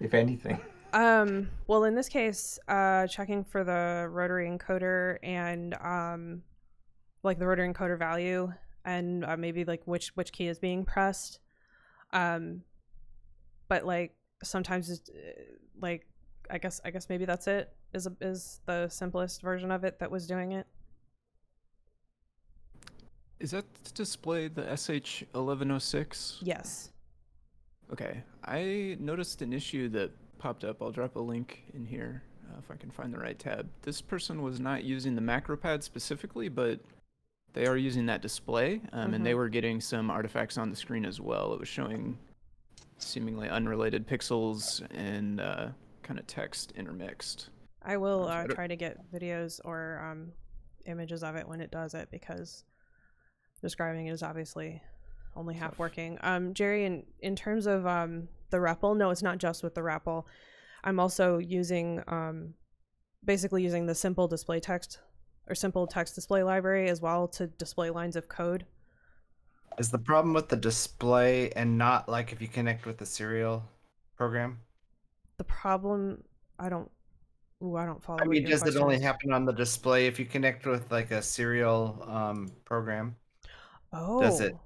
if 0.00 0.14
anything? 0.14 0.60
Um, 0.94 1.50
well, 1.66 1.84
in 1.84 1.94
this 1.94 2.08
case, 2.08 2.58
uh, 2.66 3.06
checking 3.08 3.44
for 3.44 3.62
the 3.62 4.08
rotary 4.10 4.48
encoder 4.48 5.18
and 5.22 5.74
um, 5.82 6.42
like 7.22 7.38
the 7.38 7.46
rotor 7.46 7.66
encoder 7.66 7.98
value 7.98 8.52
and 8.84 9.24
uh, 9.24 9.36
maybe 9.36 9.64
like 9.64 9.82
which 9.84 10.08
which 10.14 10.32
key 10.32 10.48
is 10.48 10.58
being 10.58 10.84
pressed. 10.84 11.40
Um, 12.12 12.62
but 13.68 13.84
like 13.84 14.14
sometimes 14.42 14.90
it's 14.90 15.10
uh, 15.10 15.42
like 15.80 16.06
I 16.50 16.58
guess 16.58 16.80
I 16.84 16.90
guess 16.90 17.08
maybe 17.08 17.24
that's 17.24 17.46
it 17.46 17.72
is 17.94 18.06
a, 18.06 18.12
is 18.20 18.60
the 18.66 18.88
simplest 18.88 19.42
version 19.42 19.70
of 19.70 19.84
it 19.84 19.98
that 19.98 20.10
was 20.10 20.26
doing 20.26 20.52
it. 20.52 20.66
Is 23.40 23.52
that 23.52 23.64
to 23.84 23.92
display 23.92 24.48
the 24.48 24.62
SH1106? 24.62 26.38
Yes. 26.40 26.90
Okay. 27.92 28.22
I 28.44 28.96
noticed 28.98 29.42
an 29.42 29.52
issue 29.52 29.88
that 29.90 30.10
popped 30.38 30.64
up. 30.64 30.82
I'll 30.82 30.90
drop 30.90 31.14
a 31.16 31.20
link 31.20 31.62
in 31.72 31.86
here 31.86 32.22
uh, 32.50 32.58
if 32.58 32.70
I 32.70 32.74
can 32.74 32.90
find 32.90 33.14
the 33.14 33.18
right 33.18 33.38
tab. 33.38 33.68
This 33.82 34.00
person 34.00 34.42
was 34.42 34.58
not 34.58 34.82
using 34.82 35.14
the 35.14 35.20
macro 35.20 35.56
pad 35.56 35.84
specifically, 35.84 36.48
but 36.48 36.80
they 37.54 37.66
are 37.66 37.76
using 37.76 38.06
that 38.06 38.22
display, 38.22 38.80
um, 38.92 39.14
and 39.14 39.24
they 39.24 39.32
Mhm. 39.32 39.36
were 39.36 39.48
getting 39.48 39.80
some 39.80 40.10
artifacts 40.10 40.58
on 40.58 40.70
the 40.70 40.76
screen 40.76 41.04
as 41.04 41.20
well. 41.20 41.54
It 41.54 41.60
was 41.60 41.68
showing 41.68 42.18
seemingly 42.98 43.48
unrelated 43.48 44.06
pixels 44.06 44.86
and 44.90 45.40
uh, 45.40 45.70
kind 46.02 46.18
of 46.18 46.26
text 46.26 46.72
intermixed. 46.72 47.50
I 47.82 47.96
will 47.96 48.26
uh, 48.26 48.46
try 48.46 48.66
to 48.66 48.76
get 48.76 49.10
videos 49.12 49.60
or 49.64 50.00
um, 50.04 50.32
images 50.86 51.22
of 51.22 51.36
it 51.36 51.46
when 51.48 51.60
it 51.60 51.70
does 51.70 51.94
it 51.94 52.10
because 52.10 52.64
describing 53.62 54.06
it 54.06 54.12
is 54.12 54.22
obviously 54.22 54.82
only 55.36 55.54
half 55.54 55.78
working. 55.78 56.18
Um, 56.22 56.54
Jerry, 56.54 56.84
in 56.84 57.06
in 57.20 57.36
terms 57.36 57.66
of 57.66 57.86
um, 57.86 58.28
the 58.50 58.58
REPL, 58.58 58.96
no, 58.96 59.10
it's 59.10 59.22
not 59.22 59.38
just 59.38 59.62
with 59.62 59.74
the 59.74 59.82
REPL. 59.82 60.24
I'm 60.84 60.98
also 61.00 61.38
using 61.38 62.02
um, 62.08 62.54
basically 63.24 63.62
using 63.62 63.86
the 63.86 63.94
simple 63.94 64.26
display 64.28 64.60
text 64.60 64.98
or 65.48 65.54
simple 65.54 65.86
text 65.86 66.14
display 66.14 66.42
library 66.42 66.88
as 66.88 67.00
well 67.00 67.26
to 67.28 67.46
display 67.46 67.90
lines 67.90 68.16
of 68.16 68.28
code. 68.28 68.66
Is 69.78 69.90
the 69.90 69.98
problem 69.98 70.34
with 70.34 70.48
the 70.48 70.56
display 70.56 71.50
and 71.52 71.78
not 71.78 72.08
like 72.08 72.32
if 72.32 72.42
you 72.42 72.48
connect 72.48 72.84
with 72.84 72.98
the 72.98 73.06
serial 73.06 73.64
program? 74.16 74.58
The 75.36 75.44
problem, 75.44 76.22
I 76.58 76.68
don't. 76.68 76.90
Ooh, 77.62 77.76
I 77.76 77.86
don't 77.86 78.02
follow. 78.02 78.20
I 78.20 78.24
mean, 78.24 78.44
does 78.44 78.62
it 78.62 78.76
only 78.76 79.00
happen 79.00 79.32
on 79.32 79.44
the 79.44 79.52
display 79.52 80.06
if 80.06 80.18
you 80.18 80.24
connect 80.24 80.66
with 80.66 80.90
like 80.90 81.10
a 81.10 81.22
serial 81.22 82.04
um, 82.08 82.50
program? 82.64 83.16
Oh. 83.92 84.20
Does 84.20 84.40
it- 84.40 84.56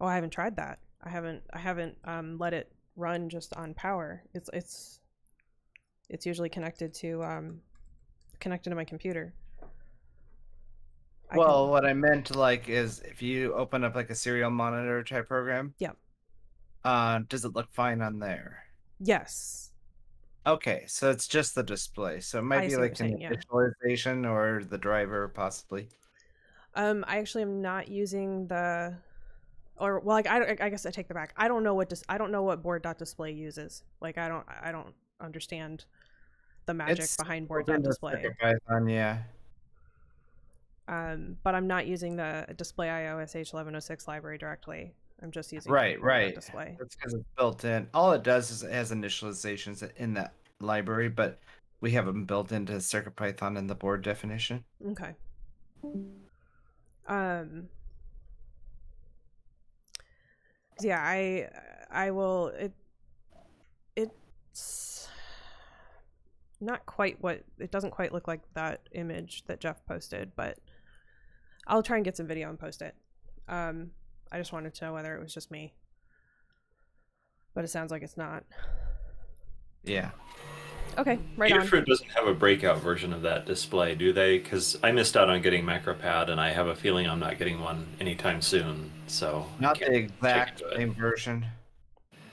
Oh, 0.00 0.06
I 0.06 0.16
haven't 0.16 0.30
tried 0.30 0.56
that. 0.56 0.80
I 1.04 1.08
haven't 1.10 1.42
I 1.52 1.58
haven't 1.58 1.96
um 2.04 2.36
let 2.38 2.54
it 2.54 2.72
run 2.96 3.28
just 3.28 3.54
on 3.54 3.72
power. 3.74 4.22
It's 4.34 4.50
it's 4.52 4.98
it's 6.08 6.26
usually 6.26 6.48
connected 6.48 6.92
to 6.94 7.22
um 7.22 7.60
connected 8.40 8.70
to 8.70 8.76
my 8.76 8.84
computer. 8.84 9.32
I 11.32 11.34
can- 11.34 11.44
well, 11.44 11.68
what 11.70 11.84
I 11.84 11.94
meant 11.94 12.34
like 12.36 12.68
is 12.68 13.00
if 13.00 13.22
you 13.22 13.54
open 13.54 13.84
up 13.84 13.94
like 13.94 14.10
a 14.10 14.14
serial 14.14 14.50
monitor 14.50 15.02
type 15.02 15.28
program. 15.28 15.74
Yep. 15.78 15.96
Uh, 16.84 17.20
does 17.28 17.44
it 17.44 17.54
look 17.54 17.72
fine 17.72 18.02
on 18.02 18.18
there? 18.18 18.64
yes. 19.00 19.70
Okay, 20.44 20.82
so 20.88 21.08
it's 21.08 21.28
just 21.28 21.54
the 21.54 21.62
display. 21.62 22.18
So 22.18 22.40
it 22.40 22.42
might 22.42 22.64
I 22.64 22.68
be 22.68 22.76
like 22.76 22.98
an 22.98 23.16
yeah. 23.16 23.30
visualization 23.30 24.24
or 24.26 24.64
the 24.64 24.76
driver 24.76 25.28
possibly. 25.28 25.88
Um 26.74 27.04
I 27.06 27.18
actually 27.18 27.42
am 27.42 27.62
not 27.62 27.86
using 27.86 28.48
the 28.48 28.96
or 29.76 30.00
well 30.00 30.16
like 30.16 30.26
I, 30.26 30.56
I 30.60 30.68
guess 30.68 30.84
I 30.84 30.90
take 30.90 31.06
the 31.06 31.14
back. 31.14 31.32
I 31.36 31.46
don't 31.46 31.62
know 31.62 31.74
what 31.74 31.88
dis- 31.90 32.02
I 32.08 32.18
don't 32.18 32.32
know 32.32 32.42
what 32.42 32.60
board.display 32.60 33.30
uses. 33.30 33.84
Like 34.00 34.18
I 34.18 34.26
don't 34.26 34.44
I 34.60 34.72
don't 34.72 34.92
understand 35.20 35.84
the 36.66 36.74
magic 36.74 37.04
It's 37.04 37.16
behind 37.16 37.46
board 37.46 37.66
dot 37.66 37.82
display. 37.82 38.24
CircuitPython, 38.42 38.90
yeah. 38.90 39.18
Um, 40.88 41.36
but 41.42 41.54
I'm 41.54 41.66
not 41.66 41.86
using 41.86 42.16
the 42.16 42.46
display 42.56 42.90
IO 42.90 43.18
SH1106 43.18 44.08
library 44.08 44.38
directly. 44.38 44.92
I'm 45.22 45.30
just 45.30 45.52
using 45.52 45.70
Right, 45.72 45.94
keyboard 45.94 46.06
right. 46.06 46.34
display. 46.34 46.76
That's 46.78 46.96
because 46.96 47.14
it's 47.14 47.28
built 47.36 47.64
in. 47.64 47.88
All 47.94 48.12
it 48.12 48.22
does 48.24 48.50
is 48.50 48.62
it 48.64 48.72
has 48.72 48.90
initializations 48.90 49.88
in 49.96 50.14
that 50.14 50.34
library, 50.60 51.08
but 51.08 51.38
we 51.80 51.92
have 51.92 52.06
them 52.06 52.24
built 52.24 52.50
into 52.52 52.72
CircuitPython 52.74 53.56
in 53.56 53.66
the 53.68 53.74
board 53.74 54.02
definition. 54.02 54.64
Okay. 54.90 55.14
Um. 57.06 57.68
Yeah, 60.80 61.00
I 61.00 61.48
I 61.90 62.10
will 62.10 62.48
it 62.48 62.72
it's 63.94 65.08
not 66.60 66.86
quite 66.86 67.20
what 67.20 67.42
it 67.58 67.70
doesn't 67.70 67.90
quite 67.90 68.12
look 68.12 68.26
like 68.28 68.40
that 68.54 68.80
image 68.92 69.44
that 69.46 69.60
Jeff 69.60 69.84
posted, 69.86 70.32
but 70.36 70.58
I'll 71.66 71.82
try 71.82 71.96
and 71.96 72.04
get 72.04 72.16
some 72.16 72.26
video 72.26 72.48
and 72.48 72.58
post 72.58 72.82
it. 72.82 72.94
Um 73.48 73.90
I 74.30 74.38
just 74.38 74.52
wanted 74.52 74.74
to 74.74 74.84
know 74.84 74.92
whether 74.94 75.14
it 75.16 75.22
was 75.22 75.34
just 75.34 75.50
me. 75.50 75.74
But 77.54 77.64
it 77.64 77.68
sounds 77.68 77.90
like 77.90 78.02
it's 78.02 78.16
not. 78.16 78.44
Yeah. 79.84 80.10
Okay, 80.98 81.18
right 81.36 81.52
on. 81.52 81.60
Adafruit 81.60 81.86
doesn't 81.86 82.10
have 82.10 82.26
a 82.26 82.34
breakout 82.34 82.78
version 82.80 83.12
of 83.14 83.22
that 83.22 83.46
display, 83.46 83.94
do 83.94 84.12
they? 84.12 84.38
Because 84.38 84.78
I 84.82 84.92
missed 84.92 85.16
out 85.16 85.30
on 85.30 85.40
getting 85.42 85.64
MacroPad, 85.64 86.28
and 86.28 86.38
I 86.40 86.50
have 86.50 86.66
a 86.66 86.74
feeling 86.74 87.06
I'm 87.08 87.18
not 87.18 87.38
getting 87.38 87.60
one 87.60 87.86
anytime 87.98 88.42
soon. 88.42 88.90
So 89.06 89.46
Not 89.58 89.78
the 89.78 89.90
exact 89.92 90.62
same 90.76 90.94
version. 90.94 91.46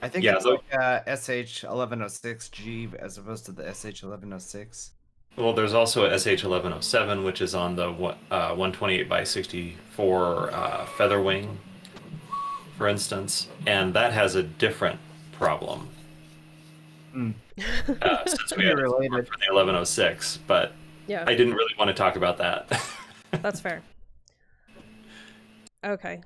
I 0.02 0.10
think 0.10 0.24
Yeah, 0.26 0.36
it's 0.36 0.44
though- 0.44 0.52
like 0.72 0.74
uh, 0.78 1.00
SH1106G 1.08 2.96
as 2.96 3.18
opposed 3.18 3.46
to 3.46 3.52
the 3.54 3.64
SH1106. 3.64 4.92
Well, 5.40 5.54
there's 5.54 5.74
also 5.74 6.04
a 6.04 6.10
SH1107, 6.10 7.24
which 7.24 7.40
is 7.40 7.56
on 7.56 7.78
the 7.78 7.88
uh, 7.88 8.50
128 8.50 9.08
by 9.08 9.24
64 9.24 10.52
uh, 10.52 10.86
Featherwing, 10.98 11.56
for 12.78 12.90
instance, 12.90 13.48
and 13.66 13.94
that 13.94 14.12
has 14.12 14.36
a 14.36 14.44
different 14.44 15.00
problem. 15.32 15.88
Hmm. 17.14 17.32
Uh, 18.02 18.26
since 18.26 18.58
we 18.58 18.66
had 18.66 18.78
Related. 18.78 19.28
for 19.28 19.38
the 19.38 19.54
1106, 19.54 20.40
but 20.46 20.74
yeah. 21.08 21.24
I 21.26 21.36
didn't 21.36 21.54
really 21.54 21.74
want 21.80 21.88
to 21.88 21.94
talk 21.94 22.18
about 22.18 22.38
that. 22.40 22.70
That's 23.42 23.62
fair. 23.62 23.82
Okay. 25.86 26.22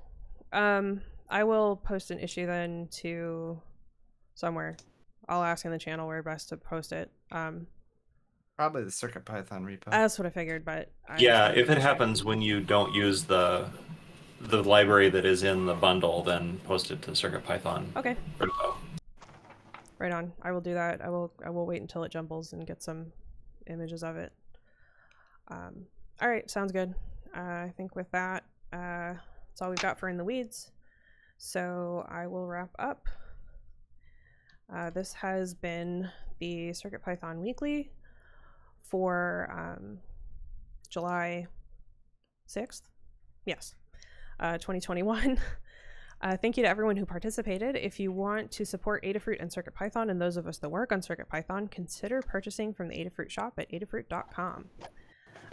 Um 0.52 1.02
I 1.30 1.44
will 1.44 1.76
post 1.78 2.12
an 2.12 2.20
issue 2.20 2.46
then 2.46 2.88
to 2.98 3.60
somewhere. 4.36 4.76
I'll 5.30 5.44
ask 5.44 5.66
in 5.66 5.72
the 5.72 5.80
channel 5.80 6.08
where 6.08 6.22
best 6.22 6.50
to 6.50 6.58
post 6.58 6.92
it. 6.92 7.10
Um 7.32 7.68
Probably 8.58 8.84
the 8.84 8.92
CircuitPython 8.92 9.64
repo. 9.64 9.90
that's 9.90 10.20
what 10.20 10.28
I 10.28 10.30
figured, 10.30 10.64
but 10.64 10.92
I 11.10 11.18
yeah, 11.18 11.50
if 11.50 11.70
it 11.72 11.80
happens 11.80 12.24
when 12.24 12.42
you 12.42 12.62
don't 12.62 12.94
use 12.94 13.24
the 13.24 13.68
the 14.42 14.62
library 14.62 15.10
that 15.10 15.26
is 15.26 15.42
in 15.44 15.66
the 15.66 15.74
bundle, 15.74 16.22
then 16.22 16.60
post 16.66 16.92
it 16.92 17.02
to 17.04 17.12
CircuitPython 17.12 17.96
Okay, 17.96 18.16
repo. 18.38 18.76
right 19.98 20.12
on. 20.12 20.32
I 20.44 20.52
will 20.52 20.62
do 20.62 20.76
that. 20.76 21.04
I 21.04 21.10
will 21.10 21.34
I 21.44 21.50
will 21.50 21.66
wait 21.66 21.82
until 21.82 22.04
it 22.04 22.12
jumbles 22.12 22.54
and 22.54 22.66
get 22.68 22.84
some 22.84 23.08
images 23.68 24.04
of 24.04 24.18
it. 24.18 24.32
Um 25.48 25.88
all 26.22 26.30
right, 26.30 26.50
sounds 26.50 26.72
good. 26.72 26.94
Uh, 27.36 27.40
I 27.42 27.74
think 27.76 27.96
with 27.96 28.10
that, 28.12 28.44
uh 28.72 29.14
that's 29.50 29.62
all 29.62 29.70
we've 29.70 29.80
got 29.80 30.00
for 30.00 30.10
in 30.10 30.18
the 30.18 30.24
weeds. 30.24 30.70
So 31.40 32.06
I 32.08 32.28
will 32.28 32.46
wrap 32.48 32.70
up. 32.78 33.08
Uh, 34.74 34.90
this 34.92 35.14
has 35.14 35.54
been 35.56 36.10
the 36.40 36.70
CircuitPython 36.70 37.38
Weekly 37.40 37.92
for 38.84 39.50
um, 39.52 40.00
July 40.90 41.48
6th. 42.48 42.82
Yes, 43.46 43.76
uh, 44.40 44.58
2021. 44.58 45.40
Uh, 46.24 46.38
thank 46.38 46.56
you 46.56 46.64
to 46.64 46.70
everyone 46.70 46.96
who 46.96 47.06
participated. 47.06 47.76
If 47.76 48.00
you 48.00 48.10
want 48.10 48.50
to 48.52 48.66
support 48.66 49.04
Adafruit 49.04 49.42
and 49.42 49.52
CircuitPython 49.52 50.10
and 50.10 50.22
those 50.22 50.38
of 50.38 50.48
us 50.48 50.58
that 50.60 50.70
work 50.70 50.94
on 50.94 51.02
CircuitPython, 51.02 51.70
consider 51.70 52.22
purchasing 52.22 52.74
from 52.74 52.88
the 52.88 52.96
Adafruit 52.96 53.30
shop 53.30 53.56
at 53.58 53.70
adafruit.com. 53.70 54.70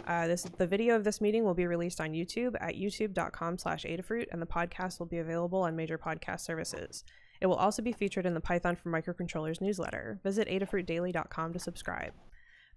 Uh, 0.07 0.27
this 0.27 0.43
the 0.43 0.65
video 0.65 0.95
of 0.95 1.03
this 1.03 1.19
meeting 1.19 1.43
will 1.43 1.53
be 1.53 1.67
released 1.67 1.99
on 1.99 2.11
YouTube 2.11 2.55
at 2.61 2.75
youtube.com 2.75 3.57
slash 3.57 3.83
Adafruit, 3.83 4.27
and 4.31 4.41
the 4.41 4.45
podcast 4.45 4.97
will 4.97 5.05
be 5.07 5.17
available 5.17 5.61
on 5.61 5.75
major 5.75 5.97
podcast 5.97 6.39
services. 6.39 7.03
It 7.41 7.47
will 7.47 7.55
also 7.55 7.81
be 7.81 7.91
featured 7.91 8.25
in 8.25 8.33
the 8.33 8.39
Python 8.39 8.77
for 8.77 8.89
Microcontrollers 8.89 9.59
newsletter. 9.59 10.19
Visit 10.23 10.47
adafruitdaily.com 10.47 11.51
to 11.53 11.59
subscribe. 11.59 12.13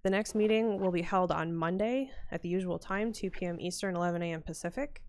The 0.05 0.11
next 0.11 0.35
meeting 0.35 0.79
will 0.79 0.91
be 0.91 1.01
held 1.01 1.33
on 1.33 1.55
Monday 1.55 2.11
at 2.31 2.43
the 2.43 2.49
usual 2.51 2.79
time, 2.79 3.11
2 3.11 3.31
p.m. 3.31 3.59
Eastern, 3.59 3.97
11 3.97 4.23
a.m. 4.23 4.43
Pacific. 4.43 5.03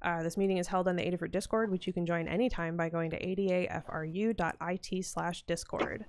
Uh, 0.00 0.22
this 0.22 0.36
meeting 0.36 0.58
is 0.58 0.68
held 0.68 0.86
on 0.86 0.94
the 0.94 1.02
Adafruit 1.02 1.32
Discord, 1.32 1.72
which 1.72 1.88
you 1.88 1.92
can 1.92 2.06
join 2.06 2.28
anytime 2.28 2.76
by 2.76 2.88
going 2.88 3.10
to 3.10 3.18
adafru.it 3.20 5.04
slash 5.04 5.42
discord. 5.42 6.04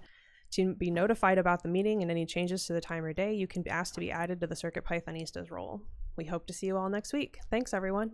To 0.52 0.76
be 0.76 0.92
notified 0.92 1.40
about 1.40 1.64
the 1.64 1.70
meeting 1.70 2.04
and 2.04 2.12
any 2.12 2.28
changes 2.28 2.68
to 2.68 2.74
the 2.74 2.82
time 2.82 3.04
or 3.04 3.14
day, 3.14 3.34
you 3.34 3.48
can 3.48 3.68
ask 3.68 3.96
to 3.96 4.00
be 4.00 4.12
added 4.12 4.40
to 4.42 4.48
the 4.48 4.56
Circuit 4.56 4.86
Pythonistas 4.86 5.50
role. 5.50 5.82
We 6.16 6.26
hope 6.26 6.46
to 6.48 6.54
see 6.54 6.68
you 6.68 6.78
all 6.78 6.90
next 6.90 7.14
week. 7.14 7.40
Thanks, 7.50 7.74
everyone. 7.74 8.12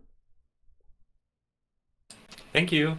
Thank 2.53 2.71
you. 2.71 2.97